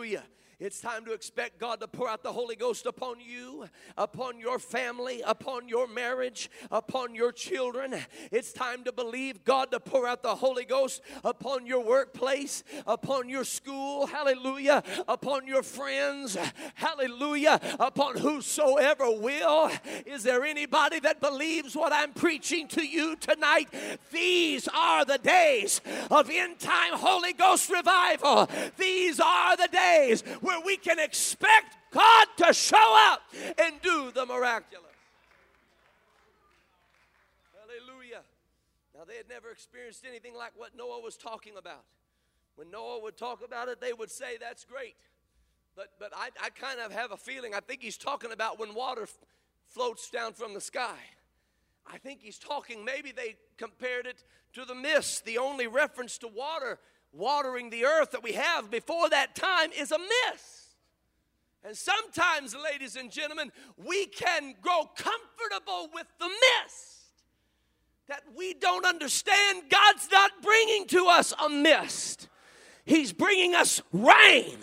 Hallelujah. 0.10 0.24
It's 0.60 0.82
time 0.82 1.06
to 1.06 1.14
expect 1.14 1.58
God 1.58 1.80
to 1.80 1.88
pour 1.88 2.10
out 2.10 2.22
the 2.22 2.34
Holy 2.34 2.58
Ghost 2.58 2.86
upon 2.86 3.22
you, 3.22 3.70
upon 3.98 4.42
your 4.42 4.60
family, 4.60 5.22
upon 5.26 5.70
your 5.70 5.88
marriage, 5.88 6.50
upon 6.70 7.16
your 7.16 7.32
children. 7.32 7.96
It's 8.30 8.52
time 8.52 8.84
to 8.84 8.92
believe 8.92 9.46
God 9.46 9.72
to 9.72 9.80
pour 9.80 10.06
out 10.06 10.22
the 10.22 10.36
Holy 10.36 10.66
Ghost 10.66 11.02
upon 11.24 11.66
your 11.66 11.82
workplace, 11.82 12.66
upon 12.86 13.30
your 13.30 13.46
school, 13.46 14.06
hallelujah, 14.08 14.84
upon 15.08 15.48
your 15.48 15.64
friends, 15.64 16.36
hallelujah, 16.76 17.62
upon 17.80 18.18
whosoever 18.18 19.10
will. 19.12 19.72
Is 20.06 20.24
there 20.24 20.44
anybody 20.44 21.00
that 21.00 21.22
believes 21.22 21.74
what 21.74 21.94
I'm 21.94 22.12
preaching 22.12 22.68
to 22.70 22.86
you 22.86 23.16
tonight? 23.16 23.70
These 24.12 24.68
are 24.68 25.06
the 25.06 25.20
days 25.20 25.80
of 26.12 26.30
end 26.30 26.60
time 26.60 26.96
Holy 26.96 27.32
Ghost 27.32 27.70
revival. 27.70 28.50
These 28.78 29.22
are 29.22 29.56
the 29.56 29.70
days 29.72 30.22
where 30.50 30.62
we 30.66 30.78
can 30.78 30.98
expect 30.98 31.78
God 31.92 32.28
to 32.38 32.54
show 32.54 33.12
up 33.12 33.22
and 33.60 33.80
do 33.84 34.10
the 34.10 34.26
miraculous. 34.26 34.88
Hallelujah. 37.54 38.22
Now, 38.98 39.04
they 39.08 39.16
had 39.16 39.30
never 39.30 39.52
experienced 39.52 40.06
anything 40.10 40.34
like 40.36 40.54
what 40.56 40.76
Noah 40.76 41.02
was 41.02 41.18
talking 41.18 41.54
about. 41.56 41.84
When 42.56 42.72
Noah 42.72 43.00
would 43.04 43.16
talk 43.16 43.46
about 43.46 43.68
it, 43.68 43.80
they 43.80 43.94
would 43.94 44.10
say, 44.10 44.38
That's 44.40 44.66
great. 44.66 44.96
But, 45.76 45.92
but 46.00 46.12
I, 46.16 46.30
I 46.44 46.50
kind 46.50 46.80
of 46.80 46.92
have 46.92 47.12
a 47.12 47.18
feeling, 47.18 47.54
I 47.54 47.60
think 47.60 47.84
he's 47.84 47.98
talking 47.98 48.32
about 48.32 48.60
when 48.60 48.74
water 48.74 49.04
f- 49.04 49.18
floats 49.68 50.10
down 50.10 50.34
from 50.34 50.56
the 50.56 50.62
sky. 50.62 50.98
I 51.86 52.00
think 52.00 52.22
he's 52.22 52.40
talking, 52.40 52.84
maybe 52.84 53.12
they 53.12 53.36
compared 53.58 54.08
it 54.08 54.24
to 54.54 54.66
the 54.66 54.76
mist. 54.76 55.26
The 55.26 55.38
only 55.38 55.68
reference 55.68 56.18
to 56.18 56.28
water 56.28 56.80
watering 57.12 57.70
the 57.70 57.86
earth 57.86 58.12
that 58.12 58.24
we 58.24 58.34
have 58.34 58.70
before 58.70 59.10
that 59.10 59.36
time 59.36 59.72
is 59.72 59.92
a 59.92 59.98
mist. 59.98 60.76
And 61.64 61.76
sometimes, 61.76 62.56
ladies 62.56 62.96
and 62.96 63.12
gentlemen, 63.12 63.52
we 63.78 64.06
can 64.06 64.56
grow 64.62 64.90
comfortable 64.96 65.90
with 65.94 66.08
the 66.20 66.28
mist. 66.28 66.96
That 68.08 68.24
we 68.36 68.54
don't 68.54 68.86
understand 68.86 69.64
God's 69.70 70.10
not 70.12 70.32
bringing 70.42 70.88
to 70.88 71.08
us 71.08 71.34
a 71.44 71.50
mist, 71.50 72.28
He's 72.86 73.14
bringing 73.14 73.56
us 73.56 73.82
rain. 73.92 74.58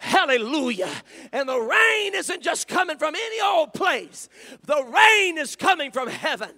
Hallelujah. 0.00 0.92
And 1.32 1.48
the 1.48 1.58
rain 1.58 2.14
isn't 2.14 2.40
just 2.40 2.68
coming 2.68 2.98
from 2.98 3.16
any 3.16 3.40
old 3.40 3.74
place, 3.74 4.28
the 4.64 4.82
rain 4.84 5.38
is 5.38 5.56
coming 5.56 5.90
from 5.90 6.08
heaven. 6.08 6.52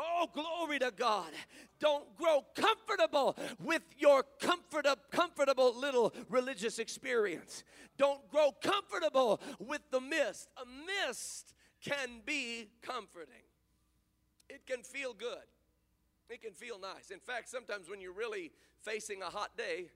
Oh, 0.00 0.28
glory 0.32 0.78
to 0.78 0.92
God. 0.96 1.32
Don't 1.80 2.16
grow 2.16 2.44
comfortable 2.54 3.36
with 3.60 3.82
your 3.98 4.22
comfortable, 4.40 4.94
comfortable 5.10 5.74
little 5.76 6.14
religious 6.28 6.78
experience. 6.78 7.64
Don't 7.96 8.30
grow 8.30 8.52
comfortable 8.62 9.40
with 9.58 9.80
the 9.90 10.00
mist. 10.00 10.48
A 10.56 10.64
mist 10.64 11.52
can 11.84 12.20
be 12.24 12.68
comforting, 12.80 13.42
it 14.48 14.66
can 14.66 14.84
feel 14.84 15.12
good, 15.12 15.46
it 16.30 16.42
can 16.42 16.52
feel 16.52 16.78
nice. 16.78 17.10
In 17.10 17.18
fact, 17.18 17.48
sometimes 17.48 17.90
when 17.90 18.00
you're 18.00 18.12
really 18.12 18.52
facing 18.82 19.22
a 19.22 19.26
hot 19.26 19.56
day, 19.56 19.86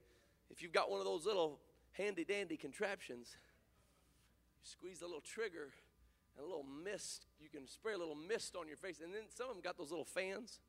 if 0.49 0.61
you've 0.61 0.73
got 0.73 0.91
one 0.91 0.99
of 0.99 1.05
those 1.05 1.25
little 1.25 1.59
handy 1.93 2.25
dandy 2.25 2.57
contraptions, 2.57 3.37
you 4.61 4.69
squeeze 4.69 4.99
the 4.99 5.05
little 5.05 5.21
trigger 5.21 5.69
and 6.37 6.45
a 6.45 6.47
little 6.47 6.65
mist, 6.83 7.25
you 7.39 7.49
can 7.49 7.67
spray 7.67 7.93
a 7.93 7.97
little 7.97 8.15
mist 8.15 8.55
on 8.55 8.67
your 8.67 8.77
face. 8.77 9.01
And 9.03 9.13
then 9.13 9.23
some 9.33 9.49
of 9.49 9.55
them 9.55 9.61
got 9.61 9.77
those 9.77 9.91
little 9.91 10.05
fans 10.05 10.59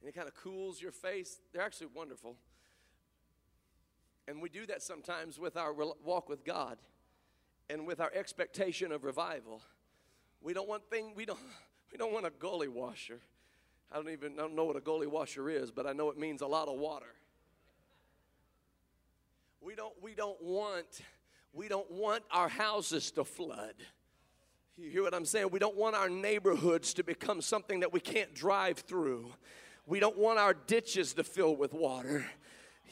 and 0.00 0.08
it 0.08 0.14
kind 0.14 0.28
of 0.28 0.34
cools 0.34 0.80
your 0.80 0.92
face. 0.92 1.40
They're 1.52 1.62
actually 1.62 1.88
wonderful. 1.94 2.36
And 4.26 4.42
we 4.42 4.48
do 4.48 4.66
that 4.66 4.82
sometimes 4.82 5.38
with 5.38 5.56
our 5.56 5.72
walk 5.72 6.28
with 6.28 6.44
God 6.44 6.78
and 7.70 7.86
with 7.86 8.00
our 8.00 8.12
expectation 8.14 8.92
of 8.92 9.04
revival. 9.04 9.62
We 10.40 10.52
don't 10.52 10.68
want 10.68 10.88
thing 10.90 11.12
we 11.16 11.24
don't 11.24 11.38
we 11.92 11.98
don't 11.98 12.12
want 12.12 12.26
a 12.26 12.30
gully 12.30 12.68
washer. 12.68 13.20
I 13.90 13.96
don't 13.96 14.10
even 14.10 14.34
I 14.34 14.42
don't 14.42 14.54
know 14.54 14.64
what 14.64 14.76
a 14.76 14.80
gully 14.80 15.06
washer 15.06 15.48
is, 15.48 15.70
but 15.70 15.86
I 15.86 15.92
know 15.92 16.10
it 16.10 16.18
means 16.18 16.42
a 16.42 16.46
lot 16.46 16.68
of 16.68 16.78
water. 16.78 17.14
We 19.60 19.74
don't 19.74 19.94
we 20.02 20.14
don't 20.14 20.40
want 20.42 21.00
we 21.52 21.68
don't 21.68 21.90
want 21.90 22.22
our 22.30 22.48
houses 22.48 23.10
to 23.12 23.24
flood. 23.24 23.74
You 24.80 24.90
hear 24.90 25.02
what 25.02 25.12
I'm 25.12 25.24
saying? 25.24 25.48
We 25.50 25.58
don't 25.58 25.76
want 25.76 25.96
our 25.96 26.08
neighborhoods 26.08 26.94
to 26.94 27.02
become 27.02 27.40
something 27.40 27.80
that 27.80 27.92
we 27.92 27.98
can't 27.98 28.32
drive 28.32 28.78
through. 28.78 29.32
We 29.86 29.98
don't 29.98 30.16
want 30.16 30.38
our 30.38 30.54
ditches 30.54 31.14
to 31.14 31.24
fill 31.24 31.56
with 31.56 31.72
water. 31.72 32.24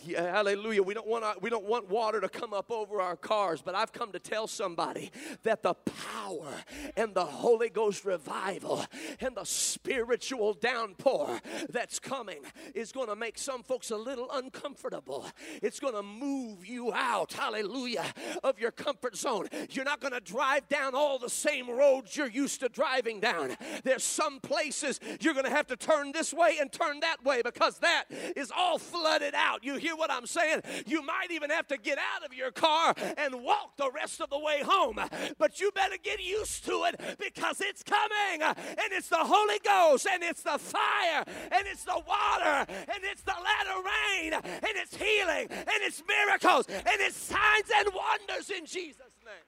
Yeah, 0.05 0.31
hallelujah. 0.31 0.83
We 0.83 0.95
don't 0.95 1.07
want 1.07 1.25
our, 1.25 1.35
we 1.41 1.51
don't 1.51 1.65
want 1.65 1.89
water 1.89 2.21
to 2.21 2.29
come 2.29 2.53
up 2.53 2.71
over 2.71 3.01
our 3.01 3.17
cars, 3.17 3.63
but 3.63 3.75
I've 3.75 3.93
come 3.93 4.13
to 4.13 4.19
tell 4.19 4.47
somebody 4.47 5.11
that 5.43 5.63
the 5.63 5.75
power 5.75 6.53
and 6.97 7.15
the 7.15 7.25
Holy 7.25 7.69
Ghost 7.69 8.05
revival 8.05 8.85
and 9.21 9.37
the 9.37 9.45
spiritual 9.45 10.55
downpour 10.55 11.41
that's 11.71 11.99
coming 11.99 12.41
is 12.75 12.93
going 12.93 13.09
to 13.09 13.17
make 13.17 13.39
some 13.39 13.63
folks 13.63 13.91
a 13.91 13.97
little 13.97 14.29
uncomfortable. 14.33 15.27
It's 15.63 15.81
going 15.81 15.95
to 15.95 16.03
move 16.03 16.67
you 16.67 16.93
out, 16.93 17.33
hallelujah, 17.33 18.05
of 18.45 18.59
your 18.59 18.71
comfort 18.71 19.17
zone. 19.17 19.49
You're 19.71 19.85
not 19.85 20.01
going 20.01 20.13
to 20.13 20.21
drive 20.21 20.69
down 20.69 20.95
all 20.95 21.19
the 21.19 21.31
same 21.31 21.71
roads 21.71 22.17
you're 22.17 22.29
used 22.29 22.61
to 22.61 22.69
driving 22.69 23.21
down. 23.21 23.57
There's 23.83 24.05
some 24.05 24.41
places 24.41 25.01
you're 25.21 25.35
going 25.35 25.47
to 25.47 25.51
have 25.51 25.67
to 25.69 25.77
turn 25.77 26.13
this 26.13 26.33
way 26.33 26.57
and 26.61 26.71
turn 26.71 27.01
that 27.01 27.25
way 27.25 27.43
because 27.43 27.79
that 27.79 28.05
is 28.37 28.53
all 28.57 28.79
flooded 28.79 29.35
out. 29.35 29.65
You 29.65 29.77
hear 29.87 29.97
what 29.97 30.11
I'm 30.11 30.27
saying? 30.27 30.63
You 30.87 31.03
might 31.03 31.31
even 31.31 31.51
have 31.51 31.69
to 31.69 31.79
get 31.79 31.99
out 31.99 32.25
of 32.25 32.35
your 32.35 32.51
car 32.51 32.95
and 33.17 33.43
walk 33.43 33.77
the 33.77 33.91
rest 33.91 34.21
of 34.21 34.31
the 34.31 34.39
way 34.39 34.63
home. 34.63 34.99
But 35.39 35.61
you 35.61 35.71
better 35.71 35.97
get 36.03 36.23
used 36.23 36.65
to 36.67 36.85
it 36.89 37.01
because 37.19 37.61
it's 37.61 37.83
coming. 37.83 38.43
And 38.43 38.93
it's 38.93 39.09
the 39.09 39.23
Holy 39.23 39.59
Ghost, 39.65 40.07
and 40.11 40.23
it's 40.23 40.43
the 40.43 40.59
fire, 40.59 41.25
and 41.27 41.67
it's 41.67 41.85
the 41.85 42.03
water, 42.07 42.67
and 42.69 43.01
it's 43.03 43.23
the 43.23 43.33
latter 43.33 43.81
rain, 43.83 44.33
and 44.35 44.75
it's 44.75 44.97
healing, 44.97 45.47
and 45.51 45.79
it's 45.83 46.03
miracles, 46.07 46.67
and 46.69 46.99
it's 47.01 47.17
signs 47.17 47.71
and 47.79 47.89
wonders 47.95 48.51
in 48.51 48.67
Jesus' 48.67 49.17
name. 49.25 49.47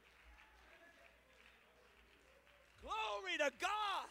Glory 2.82 3.38
to 3.38 3.50
God. 3.60 4.08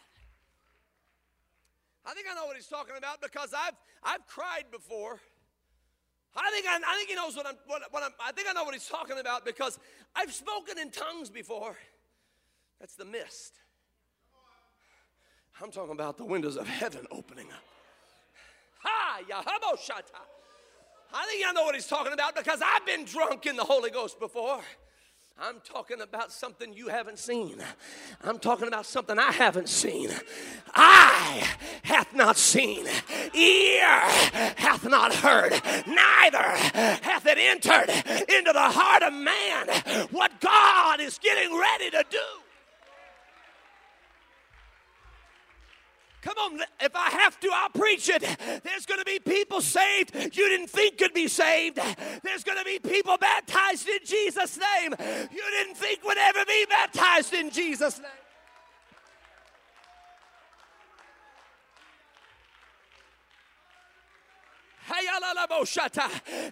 I 2.06 2.14
think 2.14 2.26
I 2.30 2.34
know 2.34 2.46
what 2.46 2.56
he's 2.56 2.66
talking 2.66 2.96
about 2.96 3.20
because 3.20 3.52
I've 3.52 3.74
I've 4.02 4.26
cried 4.26 4.64
before. 4.70 5.20
I 6.36 6.50
think 6.50 6.66
I, 6.66 6.78
I 6.86 6.96
think 6.96 7.08
he 7.08 7.14
knows 7.14 7.36
what 7.36 7.46
I'm, 7.46 7.56
what, 7.66 7.82
what 7.90 8.02
I'm. 8.02 8.12
I 8.24 8.32
think 8.32 8.48
I 8.48 8.52
know 8.52 8.64
what 8.64 8.74
he's 8.74 8.86
talking 8.86 9.18
about 9.18 9.44
because 9.44 9.78
I've 10.14 10.32
spoken 10.32 10.78
in 10.78 10.90
tongues 10.90 11.30
before. 11.30 11.76
That's 12.80 12.94
the 12.94 13.04
mist. 13.04 13.54
I'm 15.60 15.72
talking 15.72 15.92
about 15.92 16.16
the 16.16 16.24
windows 16.24 16.56
of 16.56 16.68
heaven 16.68 17.06
opening 17.10 17.46
up. 17.46 17.64
Ha, 18.84 19.20
Yahaboshata. 19.28 20.20
I 21.12 21.26
think 21.26 21.44
I 21.46 21.52
know 21.52 21.64
what 21.64 21.74
he's 21.74 21.86
talking 21.86 22.12
about 22.12 22.36
because 22.36 22.60
I've 22.64 22.86
been 22.86 23.04
drunk 23.04 23.46
in 23.46 23.56
the 23.56 23.64
Holy 23.64 23.90
Ghost 23.90 24.20
before. 24.20 24.60
I'm 25.40 25.60
talking 25.62 26.00
about 26.00 26.32
something 26.32 26.72
you 26.72 26.88
haven't 26.88 27.20
seen. 27.20 27.62
I'm 28.24 28.40
talking 28.40 28.66
about 28.66 28.86
something 28.86 29.16
I 29.20 29.30
haven't 29.30 29.68
seen. 29.68 30.10
Eye 30.74 31.46
hath 31.84 32.12
not 32.12 32.36
seen, 32.36 32.86
ear 33.34 34.00
hath 34.56 34.84
not 34.84 35.14
heard, 35.14 35.52
neither 35.86 36.42
hath 36.42 37.24
it 37.26 37.38
entered 37.38 37.88
into 38.28 38.52
the 38.52 38.58
heart 38.58 39.04
of 39.04 39.12
man 39.12 40.08
what 40.10 40.40
God 40.40 41.00
is 41.00 41.18
getting 41.18 41.56
ready 41.56 41.90
to 41.90 42.04
do. 42.10 42.47
Come 46.20 46.36
on, 46.38 46.60
if 46.80 46.94
I 46.96 47.10
have 47.10 47.38
to, 47.40 47.50
I'll 47.54 47.70
preach 47.70 48.08
it. 48.08 48.22
There's 48.64 48.86
going 48.86 48.98
to 48.98 49.04
be 49.04 49.20
people 49.20 49.60
saved 49.60 50.14
you 50.14 50.48
didn't 50.48 50.68
think 50.68 50.98
could 50.98 51.14
be 51.14 51.28
saved. 51.28 51.78
There's 52.22 52.44
going 52.44 52.58
to 52.58 52.64
be 52.64 52.78
people 52.78 53.16
baptized 53.18 53.88
in 53.88 54.00
Jesus' 54.04 54.58
name 54.58 54.94
you 54.98 55.42
didn't 55.58 55.76
think 55.76 56.02
would 56.04 56.18
ever 56.18 56.44
be 56.46 56.66
baptized 56.68 57.34
in 57.34 57.50
Jesus' 57.50 57.98
name. 57.98 58.10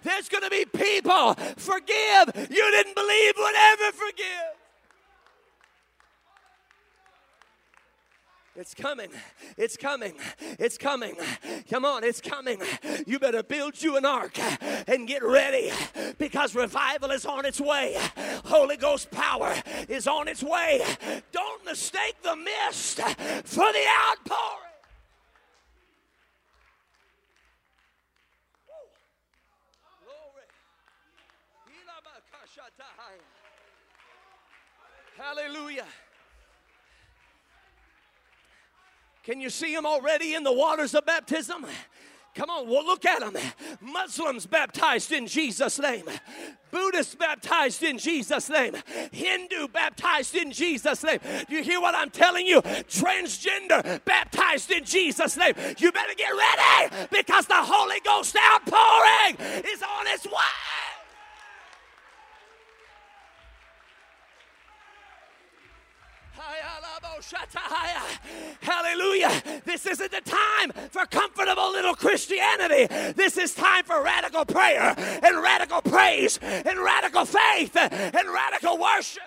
There's 0.03 0.29
going 0.29 0.43
to 0.43 0.49
be 0.49 0.65
people 0.65 1.33
forgive 1.57 2.49
you 2.49 2.71
didn't 2.71 2.95
believe 2.95 3.33
would 3.37 3.55
ever 3.55 3.91
forgive. 3.91 4.56
It's 8.57 8.73
coming. 8.73 9.09
It's 9.55 9.77
coming. 9.77 10.13
It's 10.57 10.79
coming. 10.79 11.15
Come 11.69 11.85
on, 11.85 12.03
it's 12.03 12.19
coming. 12.19 12.59
You 13.05 13.19
better 13.19 13.43
build 13.43 13.79
you 13.83 13.97
an 13.97 14.05
ark 14.05 14.39
and 14.87 15.07
get 15.07 15.23
ready 15.23 15.69
because 16.17 16.55
revival 16.55 17.11
is 17.11 17.23
on 17.23 17.45
its 17.45 17.61
way. 17.61 17.95
Holy 18.45 18.75
Ghost 18.75 19.11
power 19.11 19.53
is 19.87 20.07
on 20.07 20.27
its 20.27 20.41
way. 20.41 20.81
Don't 21.31 21.63
mistake 21.65 22.15
the 22.23 22.35
mist 22.35 22.99
for 23.45 23.71
the 23.71 23.85
outpouring. 24.09 24.63
Hallelujah. 35.15 35.85
Can 39.27 39.41
you 39.41 39.49
see 39.49 39.75
them 39.75 39.85
already 39.85 40.35
in 40.35 40.43
the 40.43 40.53
waters 40.53 40.95
of 40.95 41.05
baptism? 41.05 41.65
Come 42.33 42.49
on, 42.49 42.69
well, 42.69 42.85
look 42.85 43.03
at 43.03 43.19
them. 43.19 43.35
Muslims 43.81 44.45
baptized 44.45 45.11
in 45.11 45.27
Jesus' 45.27 45.79
name. 45.79 46.05
Buddhists 46.71 47.13
baptized 47.13 47.83
in 47.83 47.97
Jesus' 47.97 48.49
name. 48.49 48.77
Hindu 49.11 49.67
baptized 49.67 50.33
in 50.33 50.49
Jesus' 50.53 51.03
name. 51.03 51.19
Do 51.49 51.55
you 51.57 51.61
hear 51.61 51.81
what 51.81 51.93
I'm 51.93 52.09
telling 52.09 52.47
you? 52.47 52.61
Transgender 52.61 54.01
baptized 54.05 54.71
in 54.71 54.85
Jesus' 54.85 55.35
name. 55.35 55.55
You 55.77 55.91
better 55.91 56.15
get 56.15 56.31
ready 56.31 57.07
because 57.11 57.47
the 57.47 57.55
Holy 57.55 57.99
Ghost 58.05 58.37
outpouring 58.37 59.35
is 59.65 59.83
on 59.83 60.07
its 60.07 60.25
way. 60.25 60.77
This 69.77 69.99
isn't 69.99 70.11
the 70.11 70.21
time 70.21 70.89
for 70.89 71.05
comfortable 71.05 71.71
little 71.71 71.93
Christianity. 71.93 72.87
This 73.13 73.37
is 73.37 73.53
time 73.53 73.83
for 73.83 74.01
radical 74.01 74.43
prayer 74.43 74.95
and 74.97 75.37
radical 75.39 75.83
praise 75.83 76.39
and 76.41 76.79
radical 76.79 77.25
faith 77.25 77.75
and 77.75 78.27
radical 78.27 78.79
worship. 78.79 79.21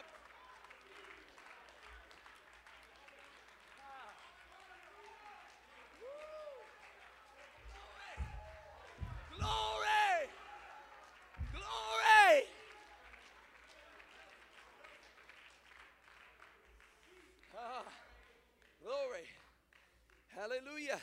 Hallelujah. 20.40 20.98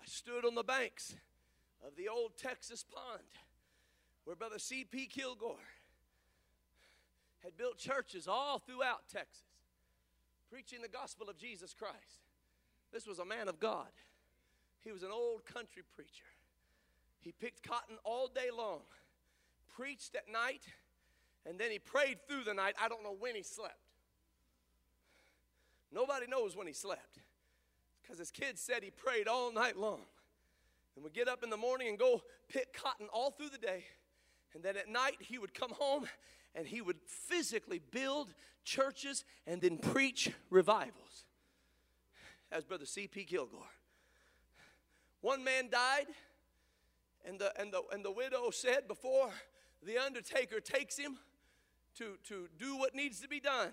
I 0.00 0.04
stood 0.34 0.46
on 0.46 0.54
the 0.56 0.64
banks 0.64 1.14
of 1.86 1.94
the 1.96 2.08
old 2.08 2.36
Texas 2.36 2.82
pond 2.82 3.22
where 4.24 4.34
Brother 4.34 4.58
C.P. 4.58 5.06
Kilgore 5.06 5.54
had 7.44 7.56
built 7.56 7.78
churches 7.78 8.26
all 8.26 8.58
throughout 8.58 9.08
Texas, 9.12 9.44
preaching 10.50 10.80
the 10.82 10.88
gospel 10.88 11.28
of 11.28 11.36
Jesus 11.36 11.72
Christ. 11.72 12.24
This 12.92 13.06
was 13.06 13.20
a 13.20 13.24
man 13.24 13.48
of 13.48 13.60
God. 13.60 13.86
He 14.82 14.90
was 14.90 15.04
an 15.04 15.10
old 15.12 15.44
country 15.44 15.82
preacher. 15.94 16.24
He 17.20 17.30
picked 17.30 17.62
cotton 17.62 17.96
all 18.02 18.26
day 18.26 18.48
long, 18.56 18.80
preached 19.76 20.16
at 20.16 20.32
night, 20.32 20.62
and 21.46 21.60
then 21.60 21.70
he 21.70 21.78
prayed 21.78 22.18
through 22.26 22.42
the 22.44 22.54
night. 22.54 22.74
I 22.82 22.88
don't 22.88 23.04
know 23.04 23.16
when 23.16 23.36
he 23.36 23.42
slept. 23.44 23.78
Nobody 25.92 26.26
knows 26.26 26.56
when 26.56 26.66
he 26.66 26.72
slept 26.72 27.20
because 28.02 28.18
his 28.18 28.32
kids 28.32 28.60
said 28.60 28.82
he 28.82 28.90
prayed 28.90 29.28
all 29.28 29.52
night 29.52 29.76
long 29.76 30.00
and 30.94 31.04
would 31.04 31.12
get 31.12 31.28
up 31.28 31.42
in 31.42 31.50
the 31.50 31.56
morning 31.56 31.88
and 31.88 31.98
go 31.98 32.22
pick 32.48 32.72
cotton 32.72 33.08
all 33.12 33.30
through 33.30 33.48
the 33.48 33.58
day. 33.58 33.84
And 34.54 34.62
then 34.62 34.76
at 34.76 34.88
night, 34.88 35.16
he 35.20 35.38
would 35.38 35.54
come 35.54 35.70
home 35.70 36.06
and 36.54 36.66
he 36.66 36.80
would 36.80 36.98
physically 37.06 37.80
build 37.90 38.32
churches 38.64 39.24
and 39.46 39.60
then 39.60 39.78
preach 39.78 40.30
revivals. 40.50 41.24
As 42.52 42.64
Brother 42.64 42.86
C.P. 42.86 43.24
Kilgore. 43.24 43.62
One 45.20 45.42
man 45.42 45.70
died, 45.70 46.06
and 47.24 47.38
the, 47.38 47.52
and, 47.58 47.72
the, 47.72 47.82
and 47.92 48.04
the 48.04 48.12
widow 48.12 48.50
said 48.50 48.86
before 48.86 49.30
the 49.82 49.98
undertaker 49.98 50.60
takes 50.60 50.96
him 50.96 51.18
to, 51.96 52.18
to 52.28 52.48
do 52.58 52.76
what 52.76 52.94
needs 52.94 53.20
to 53.20 53.28
be 53.28 53.40
done, 53.40 53.70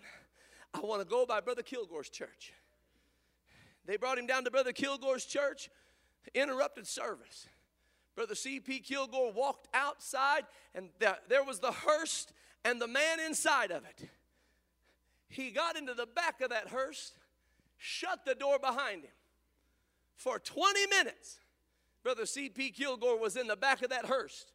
I 0.73 0.79
want 0.79 1.01
to 1.01 1.07
go 1.07 1.25
by 1.25 1.41
Brother 1.41 1.61
Kilgore's 1.61 2.09
church. 2.09 2.53
They 3.85 3.97
brought 3.97 4.17
him 4.17 4.27
down 4.27 4.45
to 4.45 4.51
Brother 4.51 4.71
Kilgore's 4.71 5.25
church, 5.25 5.69
interrupted 6.33 6.87
service. 6.87 7.47
Brother 8.15 8.35
C.P. 8.35 8.79
Kilgore 8.79 9.31
walked 9.31 9.67
outside, 9.73 10.43
and 10.75 10.89
there 11.27 11.43
was 11.43 11.59
the 11.59 11.71
hearse 11.71 12.27
and 12.63 12.81
the 12.81 12.87
man 12.87 13.19
inside 13.19 13.71
of 13.71 13.83
it. 13.85 14.09
He 15.29 15.51
got 15.51 15.77
into 15.77 15.93
the 15.93 16.05
back 16.05 16.41
of 16.41 16.49
that 16.49 16.67
hearse, 16.67 17.13
shut 17.77 18.25
the 18.25 18.35
door 18.35 18.59
behind 18.59 19.03
him. 19.03 19.11
For 20.15 20.39
20 20.39 20.87
minutes, 20.87 21.39
Brother 22.03 22.25
C.P. 22.25 22.71
Kilgore 22.71 23.17
was 23.17 23.37
in 23.37 23.47
the 23.47 23.55
back 23.55 23.81
of 23.81 23.89
that 23.89 24.05
hearse 24.05 24.45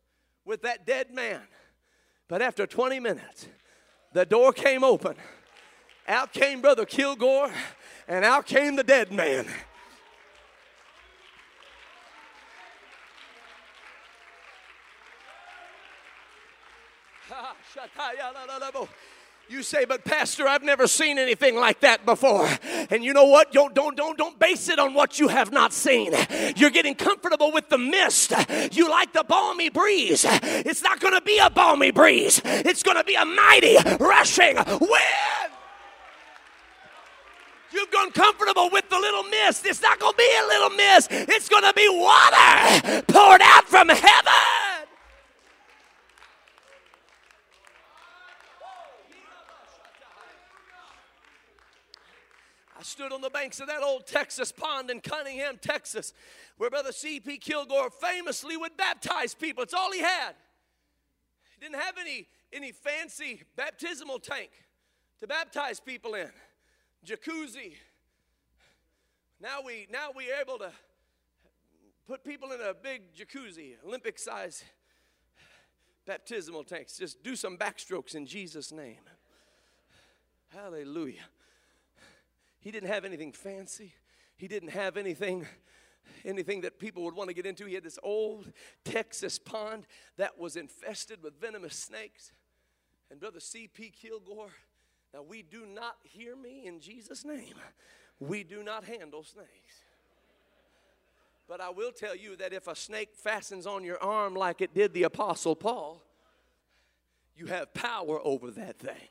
with 0.44 0.62
that 0.62 0.86
dead 0.86 1.12
man. 1.12 1.40
But 2.28 2.42
after 2.42 2.66
20 2.66 3.00
minutes, 3.00 3.48
the 4.12 4.26
door 4.26 4.52
came 4.52 4.84
open. 4.84 5.16
Out 6.08 6.32
came 6.32 6.60
Brother 6.60 6.84
Kilgore 6.84 7.50
and 8.06 8.24
out 8.24 8.46
came 8.46 8.76
the 8.76 8.84
dead 8.84 9.10
man. 9.10 9.46
You 19.48 19.62
say, 19.62 19.84
but 19.84 20.04
Pastor, 20.04 20.48
I've 20.48 20.64
never 20.64 20.88
seen 20.88 21.18
anything 21.18 21.54
like 21.54 21.80
that 21.80 22.04
before. 22.04 22.48
And 22.90 23.04
you 23.04 23.12
know 23.12 23.26
what? 23.26 23.52
Don't, 23.52 23.74
don't, 23.74 23.96
don't, 23.96 24.18
don't 24.18 24.36
base 24.40 24.68
it 24.68 24.80
on 24.80 24.92
what 24.92 25.20
you 25.20 25.28
have 25.28 25.52
not 25.52 25.72
seen. 25.72 26.12
You're 26.56 26.70
getting 26.70 26.96
comfortable 26.96 27.52
with 27.52 27.68
the 27.68 27.78
mist. 27.78 28.32
You 28.72 28.90
like 28.90 29.12
the 29.12 29.22
balmy 29.22 29.68
breeze. 29.68 30.26
It's 30.28 30.82
not 30.82 30.98
going 30.98 31.14
to 31.14 31.20
be 31.20 31.38
a 31.38 31.48
balmy 31.48 31.92
breeze. 31.92 32.40
It's 32.44 32.82
going 32.82 32.96
to 32.96 33.04
be 33.04 33.14
a 33.14 33.24
mighty 33.24 33.76
rushing 34.00 34.56
wind. 34.56 35.52
You've 37.72 37.90
gone 37.90 38.10
comfortable 38.10 38.70
with 38.72 38.88
the 38.88 38.98
little 38.98 39.24
mist. 39.24 39.66
It's 39.66 39.82
not 39.82 40.00
going 40.00 40.12
to 40.12 40.16
be 40.16 40.30
a 40.42 40.46
little 40.46 40.70
mist, 40.70 41.08
it's 41.10 41.48
going 41.48 41.64
to 41.64 41.72
be 41.74 41.86
water 41.88 43.02
poured 43.06 43.42
out 43.42 43.68
from 43.68 43.88
heaven. 43.88 44.32
I 52.75 52.75
stood 52.86 53.12
on 53.12 53.20
the 53.20 53.30
banks 53.30 53.60
of 53.60 53.66
that 53.66 53.82
old 53.82 54.06
Texas 54.06 54.52
pond 54.52 54.90
in 54.90 55.00
Cunningham, 55.00 55.58
Texas, 55.60 56.12
where 56.56 56.70
Brother 56.70 56.92
C.P. 56.92 57.38
Kilgore 57.38 57.90
famously 57.90 58.56
would 58.56 58.76
baptize 58.76 59.34
people. 59.34 59.62
It's 59.62 59.74
all 59.74 59.92
he 59.92 60.00
had. 60.00 60.34
He 61.58 61.66
didn't 61.66 61.80
have 61.80 61.96
any, 61.98 62.26
any 62.52 62.72
fancy 62.72 63.42
baptismal 63.56 64.18
tank 64.18 64.50
to 65.20 65.26
baptize 65.26 65.80
people 65.80 66.14
in 66.14 66.28
jacuzzi. 67.04 67.74
Now 69.40 69.58
we 69.64 69.86
now 69.90 70.08
we're 70.14 70.34
able 70.40 70.58
to 70.58 70.72
put 72.06 72.24
people 72.24 72.52
in 72.52 72.60
a 72.60 72.72
big 72.72 73.14
jacuzzi, 73.14 73.74
Olympic 73.84 74.18
size 74.18 74.64
baptismal 76.06 76.64
tanks. 76.64 76.96
Just 76.96 77.22
do 77.22 77.36
some 77.36 77.58
backstrokes 77.58 78.14
in 78.14 78.26
Jesus' 78.26 78.72
name. 78.72 79.00
Hallelujah. 80.48 81.24
He 82.66 82.72
didn't 82.72 82.88
have 82.88 83.04
anything 83.04 83.30
fancy. 83.30 83.94
He 84.36 84.48
didn't 84.48 84.70
have 84.70 84.96
anything 84.96 85.46
anything 86.24 86.62
that 86.62 86.80
people 86.80 87.04
would 87.04 87.14
want 87.14 87.28
to 87.28 87.34
get 87.34 87.46
into. 87.46 87.64
He 87.64 87.74
had 87.74 87.84
this 87.84 88.00
old 88.02 88.50
Texas 88.84 89.38
pond 89.38 89.86
that 90.16 90.36
was 90.36 90.56
infested 90.56 91.22
with 91.22 91.40
venomous 91.40 91.76
snakes. 91.76 92.32
And 93.08 93.20
Brother 93.20 93.38
C.P. 93.38 93.90
Kilgore, 93.90 94.50
now 95.14 95.22
we 95.22 95.42
do 95.42 95.64
not 95.64 95.94
hear 96.02 96.34
me 96.34 96.66
in 96.66 96.80
Jesus' 96.80 97.24
name. 97.24 97.54
We 98.18 98.42
do 98.42 98.64
not 98.64 98.82
handle 98.82 99.22
snakes. 99.22 99.84
But 101.46 101.60
I 101.60 101.70
will 101.70 101.92
tell 101.92 102.16
you 102.16 102.34
that 102.34 102.52
if 102.52 102.66
a 102.66 102.74
snake 102.74 103.10
fastens 103.14 103.68
on 103.68 103.84
your 103.84 104.02
arm 104.02 104.34
like 104.34 104.60
it 104.60 104.74
did 104.74 104.92
the 104.92 105.04
Apostle 105.04 105.54
Paul, 105.54 106.02
you 107.36 107.46
have 107.46 107.72
power 107.74 108.18
over 108.24 108.50
that 108.50 108.80
thing. 108.80 109.08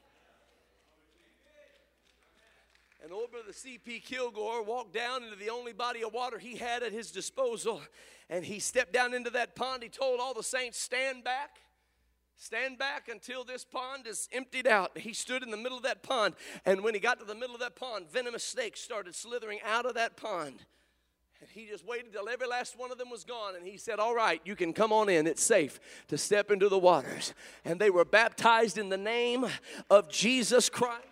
And 3.05 3.13
old 3.13 3.29
brother 3.29 3.53
C.P. 3.53 3.99
Kilgore 3.99 4.63
walked 4.63 4.91
down 4.91 5.21
into 5.21 5.35
the 5.35 5.51
only 5.51 5.73
body 5.73 6.03
of 6.03 6.11
water 6.11 6.39
he 6.39 6.55
had 6.55 6.81
at 6.81 6.91
his 6.91 7.11
disposal. 7.11 7.79
And 8.31 8.43
he 8.43 8.57
stepped 8.57 8.93
down 8.93 9.13
into 9.13 9.29
that 9.29 9.55
pond. 9.55 9.83
He 9.83 9.89
told 9.89 10.19
all 10.19 10.33
the 10.33 10.41
saints, 10.41 10.79
Stand 10.79 11.23
back. 11.23 11.59
Stand 12.35 12.79
back 12.79 13.07
until 13.07 13.43
this 13.43 13.63
pond 13.63 14.07
is 14.07 14.27
emptied 14.31 14.65
out. 14.65 14.97
He 14.97 15.13
stood 15.13 15.43
in 15.43 15.51
the 15.51 15.55
middle 15.55 15.77
of 15.77 15.83
that 15.83 16.01
pond. 16.01 16.33
And 16.65 16.83
when 16.83 16.95
he 16.95 16.99
got 16.99 17.19
to 17.19 17.25
the 17.25 17.35
middle 17.35 17.53
of 17.53 17.61
that 17.61 17.75
pond, 17.75 18.09
venomous 18.09 18.43
snakes 18.43 18.81
started 18.81 19.13
slithering 19.13 19.59
out 19.63 19.85
of 19.85 19.93
that 19.93 20.17
pond. 20.17 20.65
And 21.41 21.49
he 21.51 21.67
just 21.67 21.85
waited 21.85 22.11
till 22.11 22.27
every 22.27 22.47
last 22.47 22.75
one 22.75 22.91
of 22.91 22.97
them 22.97 23.11
was 23.11 23.23
gone. 23.23 23.55
And 23.55 23.67
he 23.67 23.77
said, 23.77 23.99
All 23.99 24.15
right, 24.15 24.41
you 24.45 24.55
can 24.55 24.73
come 24.73 24.91
on 24.91 25.09
in. 25.09 25.27
It's 25.27 25.43
safe 25.43 25.79
to 26.07 26.17
step 26.17 26.49
into 26.49 26.69
the 26.69 26.79
waters. 26.79 27.35
And 27.65 27.79
they 27.79 27.91
were 27.91 28.03
baptized 28.03 28.79
in 28.79 28.89
the 28.89 28.97
name 28.97 29.45
of 29.91 30.09
Jesus 30.09 30.69
Christ. 30.69 31.05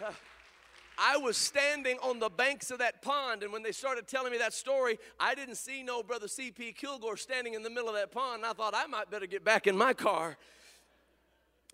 I 0.98 1.18
was 1.18 1.36
standing 1.36 1.98
on 2.02 2.18
the 2.18 2.30
banks 2.30 2.70
of 2.70 2.78
that 2.78 3.02
pond, 3.02 3.42
and 3.42 3.52
when 3.52 3.62
they 3.62 3.72
started 3.72 4.06
telling 4.06 4.32
me 4.32 4.38
that 4.38 4.54
story, 4.54 4.98
I 5.20 5.34
didn't 5.34 5.56
see 5.56 5.82
no 5.82 6.02
brother 6.02 6.26
C.P. 6.26 6.72
Kilgore 6.72 7.18
standing 7.18 7.54
in 7.54 7.62
the 7.62 7.68
middle 7.68 7.88
of 7.88 7.94
that 7.96 8.10
pond. 8.12 8.46
I 8.46 8.54
thought 8.54 8.74
I 8.74 8.86
might 8.86 9.10
better 9.10 9.26
get 9.26 9.44
back 9.44 9.66
in 9.66 9.76
my 9.76 9.92
car 9.92 10.38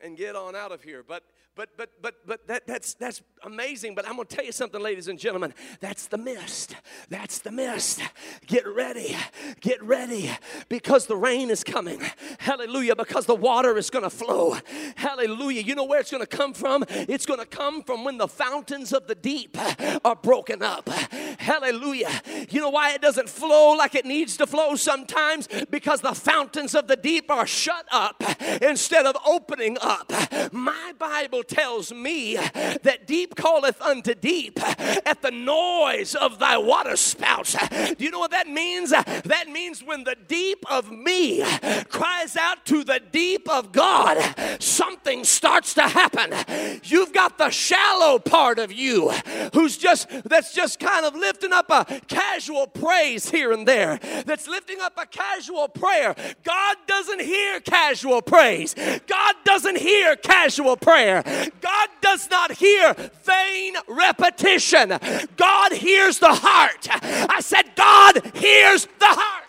and 0.03 0.17
get 0.17 0.35
on 0.35 0.57
out 0.57 0.73
of 0.73 0.83
here. 0.83 1.05
But 1.07 1.23
but 1.55 1.69
but 1.77 1.91
but 2.01 2.15
but 2.27 2.47
that 2.47 2.67
that's 2.67 2.95
that's 2.95 3.21
amazing. 3.43 3.95
But 3.95 4.07
I'm 4.07 4.17
gonna 4.17 4.25
tell 4.25 4.45
you 4.45 4.53
something, 4.53 4.81
ladies 4.81 5.09
and 5.09 5.19
gentlemen. 5.19 5.53
That's 5.81 6.07
the 6.07 6.17
mist. 6.17 6.77
That's 7.11 7.41
the 7.41 7.51
mist. 7.51 8.01
Get 8.47 8.67
ready. 8.67 9.17
Get 9.61 9.83
ready 9.83 10.31
because 10.71 11.07
the 11.07 11.17
rain 11.17 11.51
is 11.51 11.63
coming. 11.63 12.01
Hallelujah. 12.39 12.97
Because 12.97 13.27
the 13.27 13.35
water 13.35 13.77
is 13.77 13.91
gonna 13.91 14.09
flow. 14.09 14.57
Hallelujah. 14.97 15.61
You 15.61 15.75
know 15.75 15.85
where 15.85 16.01
it's 16.01 16.11
gonna 16.11 16.27
come 16.27 16.55
from? 16.55 16.85
It's 16.89 17.27
gonna 17.27 17.45
come 17.45 17.83
from 17.83 18.05
when 18.05 18.17
the 18.17 18.29
fountains 18.29 18.93
of 18.95 19.07
the 19.07 19.15
deep 19.15 19.59
are 20.05 20.17
broken 20.17 20.63
up. 20.63 20.89
Hallelujah. 20.89 22.23
You 22.49 22.61
know 22.61 22.71
why 22.71 22.93
it 22.95 23.03
doesn't 23.03 23.29
flow 23.29 23.73
like 23.73 23.95
it 23.95 24.07
needs 24.07 24.39
to 24.39 24.47
flow 24.47 24.75
sometimes? 24.75 25.49
Because 25.71 26.01
the 26.01 26.15
fountains 26.15 26.75
of 26.75 26.89
the 26.89 26.97
deep 26.97 27.31
are 27.31 27.47
shut 27.47 27.87
up 27.93 28.23
instead 28.63 29.05
of 29.05 29.17
opening 29.27 29.77
up. 29.83 30.11
My 30.53 30.93
Bible 30.99 31.42
tells 31.43 31.93
me 31.93 32.37
that 32.37 33.07
deep 33.07 33.35
calleth 33.37 33.81
unto 33.81 34.15
deep 34.15 34.59
at 35.07 35.23
the 35.23 35.31
noise 35.31 36.15
of 36.15 36.39
thy 36.39 36.57
water 36.57 36.97
spouts. 36.97 37.57
Do 37.71 38.05
you 38.05 38.11
know 38.11 38.19
what 38.19 38.31
that 38.31 38.49
means? 38.49 38.91
That 38.91 39.49
means 39.49 39.83
when 39.83 40.05
the 40.05 40.17
deep 40.29 40.65
of 40.71 40.91
me 40.91 41.43
cries 41.89 42.37
out 42.37 42.65
to 42.67 42.85
the 42.85 43.01
deep 43.11 43.49
of 43.51 43.73
God, 43.73 44.19
something 44.61 45.25
starts 45.25 45.75
to 45.75 45.83
happen. 45.83 46.81
You've 46.85 47.13
got 47.13 47.39
the 47.39 47.51
shallow 47.51 48.19
part 48.19 48.59
of 48.59 48.73
you 48.73 49.11
who's 49.55 49.77
just 49.77 50.09
that's 50.25 50.55
just 50.55 50.79
kind 50.81 51.05
of 51.05 51.15
lifting 51.15 51.53
up 51.53 51.71
a 51.71 51.85
casual 52.07 52.67
praise 52.67 53.31
here 53.31 53.53
and 53.53 53.67
there. 53.67 53.99
That's 54.27 54.49
lifting 54.49 54.81
up 54.81 54.95
a 54.97 55.07
casual 55.07 55.69
prayer. 55.69 56.15
God 56.43 56.77
doesn't 56.87 57.21
hear 57.21 57.61
casual 57.61 58.23
praise. 58.23 58.75
God 59.07 59.35
doesn't 59.45 59.79
hear 59.79 60.17
casual 60.17 60.77
prayer. 60.77 61.23
God 61.61 61.89
does 62.01 62.29
not 62.31 62.53
hear 62.53 62.95
vain 63.25 63.75
repetition. 63.89 64.99
God 65.37 65.73
hears 65.73 66.19
the 66.19 66.33
heart. 66.33 66.89
I 66.91 67.41
said, 67.41 67.75
God 67.77 68.35
hears 68.35 68.87
the 68.99 69.07
heart. 69.07 69.45